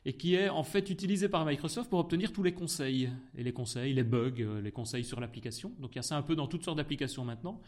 [0.07, 3.11] et qui est en fait utilisé par Microsoft pour obtenir tous les conseils.
[3.37, 5.73] Et les conseils, les bugs, les conseils sur l'application.
[5.79, 7.61] Donc il y a ça un peu dans toutes sortes d'applications maintenant.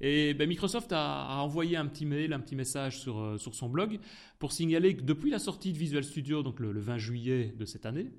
[0.00, 3.68] Et ben, Microsoft a, envoyé un petit mail, un petit message sur, euh, sur son
[3.68, 3.98] blog
[4.38, 7.84] pour signaler que depuis la sortie de Visual Studio, donc le, 20 juillet de cette
[7.86, 8.10] année,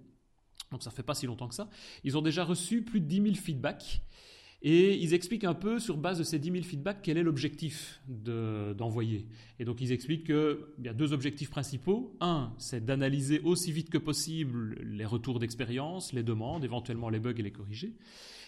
[0.72, 1.70] donc ça fait pas si longtemps que ça,
[2.04, 4.02] ils ont déjà reçu plus de 10 000 feedbacks.
[4.62, 8.02] Et ils expliquent un peu, sur base de ces 10 000 feedbacks, quel est l'objectif
[8.08, 9.26] d'envoyer.
[9.58, 12.18] et donc ils expliquent qu'il y a deux objectifs principaux.
[12.20, 17.36] Un, c'est d'analyser aussi vite que possible les retours d'expérience, les demandes, éventuellement les bugs
[17.38, 17.96] et les corriger.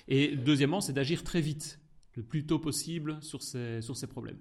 [0.10, 1.80] Et deuxièmement, c'est d'agir très vite
[2.16, 4.40] le plus tôt possible sur ces, sur ces problèmes.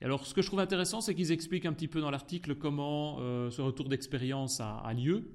[0.00, 2.54] Et alors, ce que je trouve intéressant, c'est qu'ils expliquent un petit peu dans l'article
[2.54, 5.30] comment euh, ce retour d'expérience a, lieu.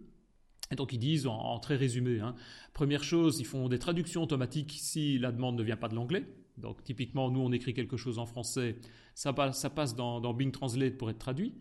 [0.72, 2.36] Et donc, ils disent, en, très résumé, hein,
[2.74, 6.26] première chose, ils font des traductions automatiques si la demande ne vient pas de l'anglais.
[6.58, 8.78] Donc, typiquement, nous, on écrit quelque chose en français,
[9.14, 11.54] ça passe, dans, Bing Translate pour être traduit.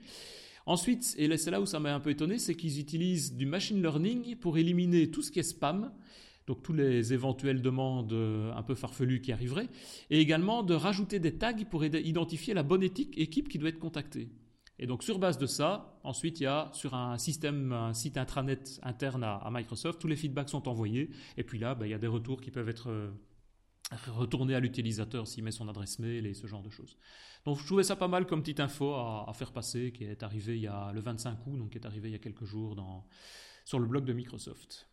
[0.67, 3.83] Ensuite, et c'est là où ça m'a un peu étonné, c'est qu'ils utilisent du machine
[3.83, 5.93] learning pour éliminer tout ce qui est spam
[6.47, 9.69] donc tous les éventuelles demandes euh, un peu farfelues qui arriveraient,
[10.11, 14.29] et également de rajouter des tags pour identifier la bonne équipe qui doit être contactée.
[14.79, 18.17] Et donc sur base de ça, ensuite il y a sur un système, un site
[18.17, 21.95] intranet interne à, Microsoft, tous les feedbacks sont envoyés, et puis là, ben, il y
[21.95, 23.11] a des retours qui peuvent être euh,
[24.09, 26.97] retournés à l'utilisateur s'il met son adresse mail et ce genre de choses.
[27.45, 30.57] Donc je trouvais ça pas mal comme petite info à, faire passer, qui est arrivé
[30.57, 32.77] il y a le 25 août, donc qui est arrivé il y a quelques jours
[33.65, 34.89] sur le blog de Microsoft.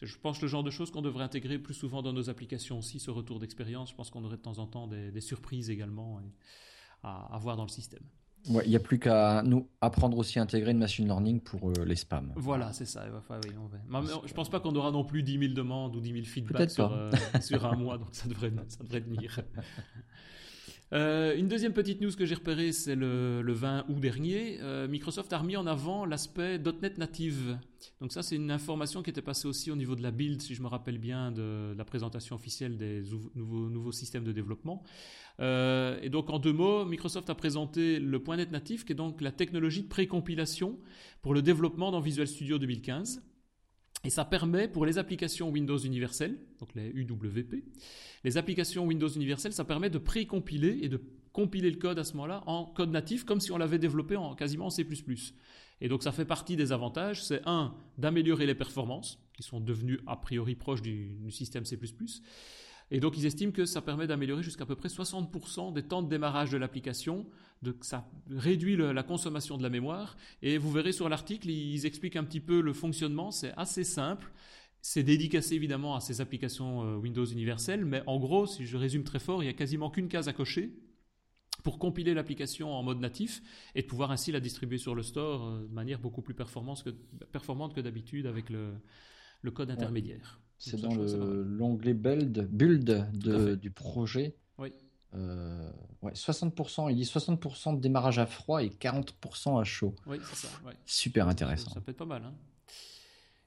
[0.00, 2.98] Je pense le genre de choses qu'on devrait intégrer plus souvent dans nos applications aussi,
[2.98, 3.90] ce retour d'expérience.
[3.90, 6.20] Je pense qu'on aurait de temps en temps des, surprises également
[7.02, 8.02] à, avoir dans le système.
[8.48, 11.70] Ouais, il n'y a plus qu'à nous apprendre aussi à intégrer une machine learning pour
[11.70, 12.32] euh, les spams.
[12.34, 13.04] Voilà, c'est ça.
[13.16, 13.52] Enfin, oui,
[14.26, 16.92] je pense pas qu'on aura non plus 10 000 demandes ou 10 000 feedbacks sur,
[16.92, 19.40] euh, sur, un mois, donc ça devrait, ça devrait tenir.
[20.92, 24.58] Euh, une deuxième petite news que j'ai repérée, c'est le, 20 août dernier.
[24.60, 27.58] Euh, Microsoft a remis en avant l'aspect .NET native.
[28.00, 30.54] Donc ça, c'est une information qui était passée aussi au niveau de la build, si
[30.54, 33.02] je me rappelle bien, de, la présentation officielle des
[33.34, 34.82] nouveaux, nouveaux systèmes de développement.
[35.40, 39.20] Euh, et donc en deux mots, Microsoft a présenté le .NET native, qui est donc
[39.20, 40.78] la technologie de précompilation
[41.22, 43.22] pour le développement dans Visual Studio 2015.
[44.04, 47.64] Et ça permet pour les applications Windows universelles, donc les UWP,
[48.24, 51.00] les applications Windows universelles, ça permet de pré-compiler et de
[51.32, 54.34] compiler le code à ce moment-là en code natif, comme si on l'avait développé en
[54.34, 54.84] quasiment en C++.
[55.80, 60.00] Et donc ça fait partie des avantages, c'est un, d'améliorer les performances, qui sont devenues
[60.06, 61.78] a priori proches du système C++,
[62.92, 66.10] et donc ils estiment que ça permet d'améliorer jusqu'à peu près 60% des temps de
[66.10, 67.26] démarrage de l'application,
[67.80, 70.14] ça réduit la consommation de la mémoire.
[70.42, 74.30] Et vous verrez sur l'article, ils expliquent un petit peu le fonctionnement, c'est assez simple.
[74.82, 79.04] C'est dédicacé évidemment à ces applications euh, Windows universelles, mais en gros, si je résume
[79.04, 80.74] très fort, il n'y a quasiment qu'une case à cocher
[81.62, 83.40] pour compiler l'application en mode natif
[83.74, 86.82] et de pouvoir ainsi la distribuer sur le store euh, de manière beaucoup plus performante
[86.82, 88.74] que, performante que d'habitude avec le,
[89.40, 90.41] le code intermédiaire.
[90.62, 94.36] C'est dans l'onglet build, build de, du projet.
[94.58, 94.72] Oui.
[95.14, 95.70] Euh,
[96.02, 99.96] ouais, 60%, il dit 60% de démarrage à froid et 40% à chaud.
[100.06, 100.48] Oui, c'est ça.
[100.86, 101.72] Super intéressant.
[101.72, 102.22] Ça, peut être pas mal.
[102.24, 102.34] Hein.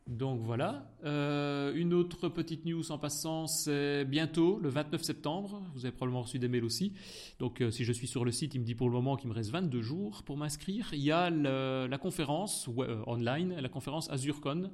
[0.07, 0.91] Donc voilà.
[1.05, 5.63] Euh, une autre petite news en passant, c'est bientôt, le 29 septembre.
[5.73, 6.91] Vous avez probablement reçu des mails aussi.
[7.39, 9.29] Donc euh, si je suis sur le site, il me dit pour le moment qu'il
[9.29, 10.89] me reste 22 jours pour m'inscrire.
[10.91, 12.69] Il y a la conférence
[13.07, 14.69] online, la conférence AzureCon,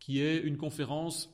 [0.00, 1.30] qui est une conférence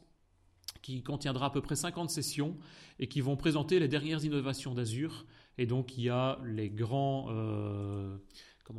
[0.82, 2.56] qui contiendra à peu près 50 sessions
[2.98, 5.26] et qui vont présenter les dernières innovations d'Azure.
[5.58, 7.28] Et donc il y a les grands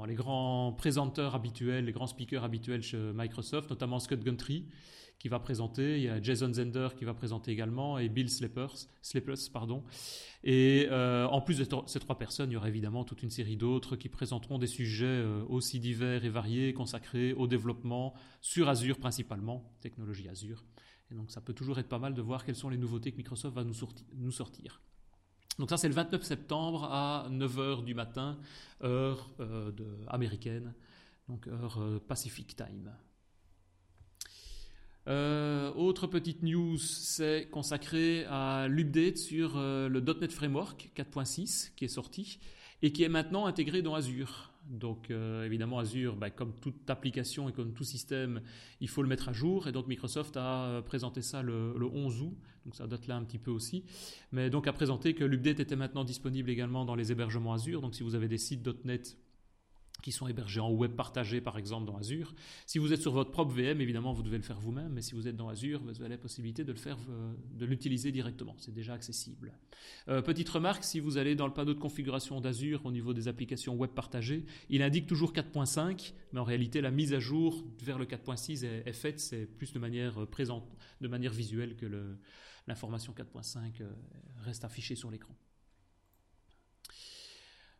[0.07, 4.65] les grands présenteurs habituels, les grands speakers habituels chez Microsoft, notamment Scott Guntry
[5.21, 8.87] qui va présenter, il y a Jason Zender qui va présenter également et Bill Slippers,
[9.53, 9.83] pardon.
[10.43, 13.55] Et euh, en plus de ces trois personnes, il y aura évidemment toute une série
[13.55, 18.97] d'autres qui présenteront des sujets euh, aussi divers et variés consacrés au développement sur Azure
[18.97, 20.63] principalement, technologie Azure.
[21.11, 23.17] Et donc ça peut toujours être pas mal de voir quelles sont les nouveautés que
[23.17, 24.81] Microsoft va nous sortir.
[25.59, 28.39] Donc ça, c'est le 29 septembre à 9h du matin,
[28.83, 29.71] heure euh,
[30.07, 30.73] américaine,
[31.27, 32.91] donc heure euh, Pacific Time.
[35.07, 41.89] Euh, autre petite news, c'est consacré à l'update sur le .NET Framework 4.6 qui est
[41.89, 42.39] sorti
[42.81, 44.50] et qui est maintenant intégré dans Azure.
[44.71, 48.41] Donc euh, évidemment Azure, bah, comme toute application et comme tout système,
[48.79, 49.67] il faut le mettre à jour.
[49.67, 53.23] Et donc Microsoft a euh, présenté ça le, 11 août, donc ça date là un
[53.23, 53.83] petit peu aussi.
[54.31, 57.81] Mais donc a présenté que l'update était maintenant disponible également dans les hébergements Azure.
[57.81, 59.17] Donc si vous avez des sites .NET
[60.01, 62.33] qui sont hébergés en web partagé par exemple dans Azure.
[62.65, 65.13] Si vous êtes sur votre propre VM, évidemment vous devez le faire vous-même, mais si
[65.13, 68.55] vous êtes dans Azure, vous avez la possibilité de le faire, euh, de l'utiliser directement.
[68.57, 69.53] C'est déjà accessible.
[70.07, 73.27] Euh, petite remarque, si vous allez dans le panneau de configuration d'Azure au niveau des
[73.27, 77.97] applications web partagées, il indique toujours 4.5, mais en réalité la mise à jour vers
[77.97, 80.67] le 4.6 est, faite, c'est plus de manière euh, présente,
[81.01, 81.85] de manière visuelle que
[82.67, 83.83] l'information 4.5
[84.43, 85.35] reste affichée sur l'écran.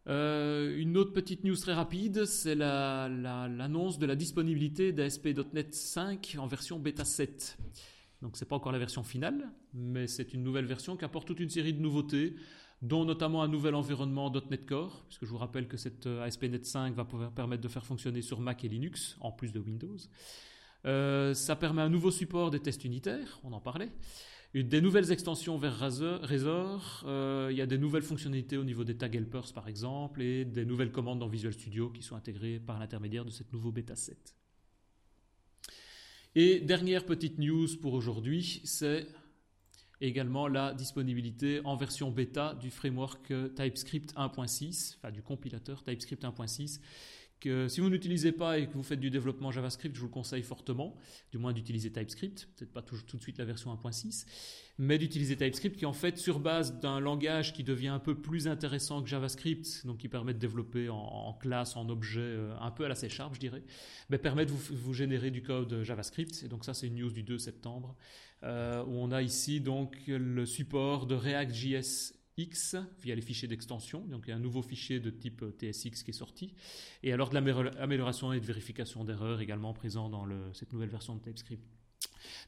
[0.08, 6.48] Euh, une autre petite news très rapide, c'est l'annonce de la disponibilité d'ASP.NET 5 en
[6.48, 7.58] version bêta 7.
[8.22, 11.40] Donc c'est pas encore la version finale, mais c'est une nouvelle version qui apporte toute
[11.40, 12.36] une série de nouveautés,
[12.82, 16.66] dont notamment un nouvel environnement .NET Core, puisque je vous rappelle que cette euh, ASP.NET
[16.66, 19.98] 5 va pouvoir permettre de faire fonctionner sur Mac et Linux, en plus de Windows.
[20.86, 23.92] Euh, ça permet un nouveau support des tests unitaires, on en parlait
[24.54, 28.98] des nouvelles extensions vers Razor, euh, il y a des nouvelles fonctionnalités au niveau des
[28.98, 32.78] tag helpers par exemple, et des nouvelles commandes dans Visual Studio qui sont intégrées par
[32.78, 34.36] l'intermédiaire de cette nouveau bêta 7.
[36.36, 39.08] Et dernière petite news pour aujourd'hui, c'est
[40.02, 46.80] également la disponibilité en version bêta du framework TypeScript 1.6, enfin du compilateur TypeScript 1.6,
[47.44, 50.44] si vous n'utilisez pas et que vous faites du développement JavaScript, je vous le conseille
[50.44, 50.96] fortement,
[51.32, 54.26] du moins d'utiliser TypeScript, peut-être pas tout, de suite la version 1.6,
[54.78, 58.48] mais d'utiliser TypeScript qui en fait sur base d'un langage qui devient un peu plus
[58.48, 62.86] intéressant que JavaScript, donc qui permet de développer en, classe, en objet, euh, un peu
[62.86, 63.64] à la C Sharp je dirais,
[64.10, 67.24] mais permet de vous, générer du code JavaScript, et donc ça c'est une news du
[67.24, 67.96] 2 septembre,
[68.44, 74.06] euh, où on a ici donc le support de React.js X via les fichiers d'extension.
[74.08, 76.54] Donc il y a un nouveau fichier de type TSX qui est sorti.
[77.04, 81.22] Et alors de l'amélioration et de vérification d'erreurs également présent dans cette nouvelle version de
[81.22, 81.64] TypeScript.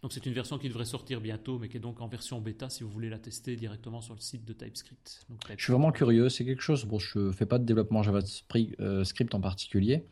[0.02, 2.70] Donc c'est une version qui devrait sortir bientôt, mais qui est donc en version bêta
[2.70, 5.26] si vous voulez la tester directement sur le site de TypeScript.
[5.58, 8.80] Je suis vraiment curieux, c'est quelque chose, bon je ne fais pas de développement JavaScript
[8.80, 10.06] euh, en particulier,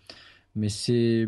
[0.55, 1.27] mais c'est,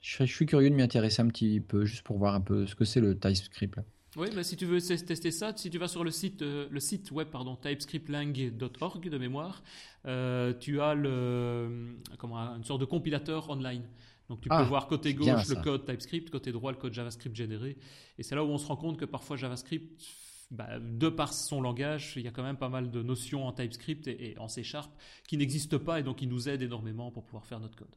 [0.00, 2.74] je suis curieux de m'y intéresser un petit peu, juste pour voir un peu ce
[2.74, 3.78] que c'est le TypeScript.
[4.16, 6.80] Oui, mais si tu veux tester ça, si tu vas sur le site, euh, le
[6.80, 9.62] site web pardon, typescriptlang.org de mémoire,
[10.06, 13.84] euh, tu as le, comment, une sorte de compilateur online.
[14.28, 17.34] Donc tu peux ah, voir côté gauche le code TypeScript, côté droit le code JavaScript
[17.34, 17.76] généré.
[18.18, 20.02] Et c'est là où on se rend compte que parfois JavaScript,
[20.50, 23.52] bah, de par son langage, il y a quand même pas mal de notions en
[23.52, 24.90] TypeScript et, et en C Sharp
[25.26, 27.94] qui n'existent pas et donc qui nous aident énormément pour pouvoir faire notre code.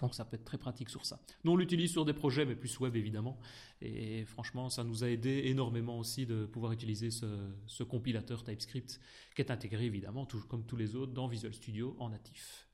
[0.00, 1.20] Donc ça peut être très pratique sur ça.
[1.44, 3.38] Nous on l'utilise sur des projets, mais plus web évidemment.
[3.80, 9.00] Et franchement, ça nous a aidé énormément aussi de pouvoir utiliser ce, compilateur TypeScript
[9.34, 12.68] qui est intégré évidemment, comme tous les autres, dans Visual Studio en natif.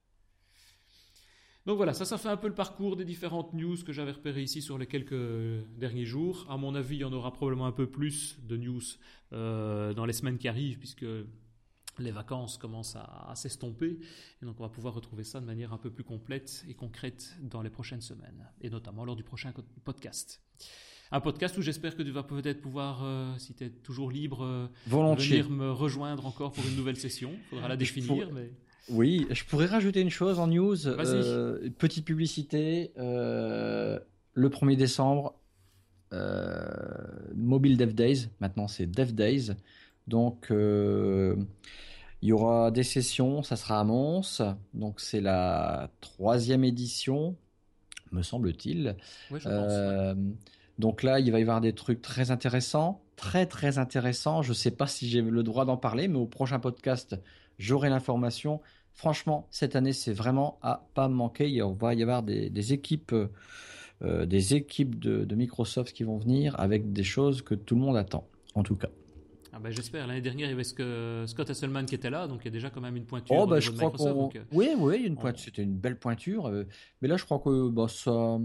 [1.66, 4.42] Donc voilà, ça, ça fait un peu le parcours des différentes news que j'avais repérées
[4.42, 5.14] ici sur les quelques
[5.78, 6.46] derniers jours.
[6.50, 8.82] À mon avis, il y en aura probablement un peu plus de news
[9.32, 11.07] euh, dans les semaines qui arrivent, puisque
[11.99, 13.99] les vacances commencent à, s'estomper
[14.42, 17.36] et donc on va pouvoir retrouver ça de manière un peu plus complète et concrète
[17.42, 19.53] dans les prochaines semaines et notamment lors du prochain
[19.84, 20.42] podcast.
[21.12, 24.45] Un podcast où j'espère que tu vas peut-être pouvoir, euh, si tu es toujours libre,
[24.45, 27.30] euh, venir me rejoindre encore pour une nouvelle session.
[27.32, 28.32] Il faudra la définir.
[28.32, 28.51] mais...
[28.88, 30.88] Oui, je pourrais rajouter une chose en news.
[30.88, 32.90] Euh, petite publicité.
[32.97, 34.01] Le
[34.36, 35.34] 1er décembre,
[37.34, 38.28] Mobile Dev Days.
[38.40, 39.53] Maintenant, c'est Dev Days.
[40.07, 41.36] Donc, il
[42.28, 43.42] y aura des sessions.
[43.42, 44.42] Ça sera à Mons.
[44.74, 47.36] Donc, c'est la troisième édition,
[48.12, 48.96] me semble-t-il.
[49.30, 50.16] Oui, je pense.
[50.78, 54.42] Donc là, il va y avoir des trucs très intéressants, très très intéressants.
[54.42, 57.16] Je ne sais pas si j'ai le droit d'en parler, mais au prochain podcast,
[57.59, 58.61] j'aurai l'information.
[58.92, 61.48] Franchement, cette année, c'est vraiment à pas manquer.
[61.48, 63.14] Il va y avoir des, équipes,
[64.02, 67.96] euh, des équipes de, Microsoft qui vont venir avec des choses que tout le monde
[67.96, 68.88] attend, en tout cas.
[69.55, 70.07] Ah ben, J'espère.
[70.07, 70.64] L'année dernière, il y avait
[71.26, 73.36] Scott Hasselman qui était là, donc il y a déjà quand même une pointure.
[73.38, 74.28] Oh, bah, je crois qu'on.
[74.28, 75.38] Euh, oui, oui, une pointe.
[75.38, 76.46] C'était une belle pointure.
[76.46, 76.64] Euh,
[77.00, 78.38] mais là, je crois que bah, ça,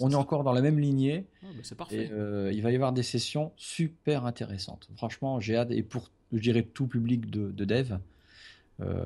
[0.00, 1.26] on est encore dans la même lignée.
[1.42, 2.10] Ah, bah, c'est parfait.
[2.12, 4.88] Et, il va y avoir des sessions super intéressantes.
[4.96, 5.70] Franchement, j'ai hâte.
[5.70, 7.96] Et pour, je dirais, tout public de, de dev,
[8.82, 9.04] euh,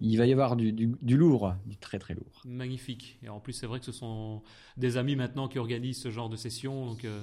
[0.00, 0.72] il va y avoir du,
[1.16, 2.42] lourd, du très très lourd.
[2.44, 3.18] Magnifique.
[3.22, 4.42] Et en plus, c'est vrai que ce sont
[4.76, 7.22] des amis maintenant qui organisent ce genre de sessions, donc euh,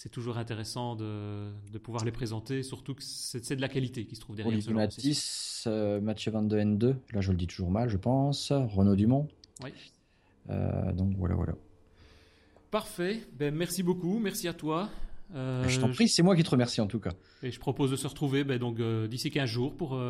[0.00, 1.50] c'est toujours intéressant de,
[1.82, 5.64] pouvoir les présenter, surtout que c'est de la qualité qui se trouve derrière genre Mathis,
[5.66, 9.26] euh, Mathieu Van de N2, là je le dis toujours mal, je pense, Renaud Dumont.
[9.64, 9.72] Oui.
[10.94, 11.54] donc voilà, voilà.
[12.70, 13.22] Parfait.
[13.36, 14.20] Ben, merci beaucoup.
[14.20, 14.88] Merci à toi.
[15.34, 17.14] je t'en prie, c'est moi qui te remercie en tout cas.
[17.42, 20.00] Et je propose de se retrouver ben, donc d'ici 15 jours pour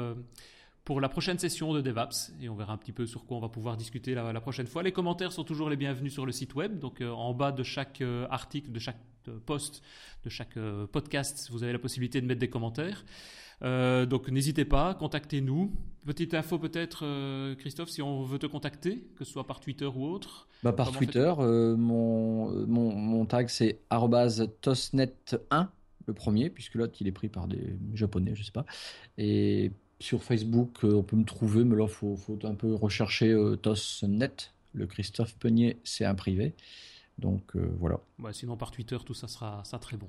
[0.88, 3.40] pour la prochaine session de DevApps et on verra un petit peu sur quoi on
[3.40, 4.82] va pouvoir discuter la, prochaine fois.
[4.82, 6.78] Les commentaires sont toujours les bienvenus sur le site web.
[6.78, 8.96] Donc euh, en bas de chaque euh, article, de chaque
[9.28, 9.82] euh, post,
[10.24, 10.58] de chaque
[10.90, 13.04] podcast, vous avez la possibilité de mettre des commentaires.
[13.60, 15.74] donc n'hésitez pas, contactez-nous.
[16.06, 17.04] Petite info peut-être,
[17.56, 20.48] Christophe, si on veut te contacter, que ce soit par Twitter ou autre.
[20.62, 25.68] Bah, par Twitter, mon, mon, mon, tag c'est tosnet1,
[26.06, 28.64] le premier, puisque l'autre il est pris par des japonais, je sais pas.
[29.18, 29.70] Et
[30.00, 33.56] sur Facebook, euh, on peut me trouver, mais là, il faut, un peu rechercher euh,
[33.56, 34.52] TOSNet.
[34.74, 36.54] Le Christophe Peunier, c'est un privé.
[37.18, 37.98] Donc euh, voilà.
[38.32, 40.08] sinon par Twitter tout ça sera ça très bon.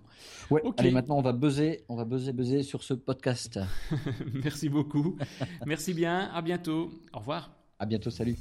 [0.51, 0.61] Ouais.
[0.77, 3.59] Allez maintenant on va buzzer, on va buzzer buzzer sur ce podcast.
[4.33, 5.17] Merci beaucoup.
[5.65, 6.29] Merci bien.
[6.31, 6.91] À bientôt.
[7.11, 7.49] Au revoir.
[7.79, 8.11] À bientôt.
[8.11, 8.37] Salut.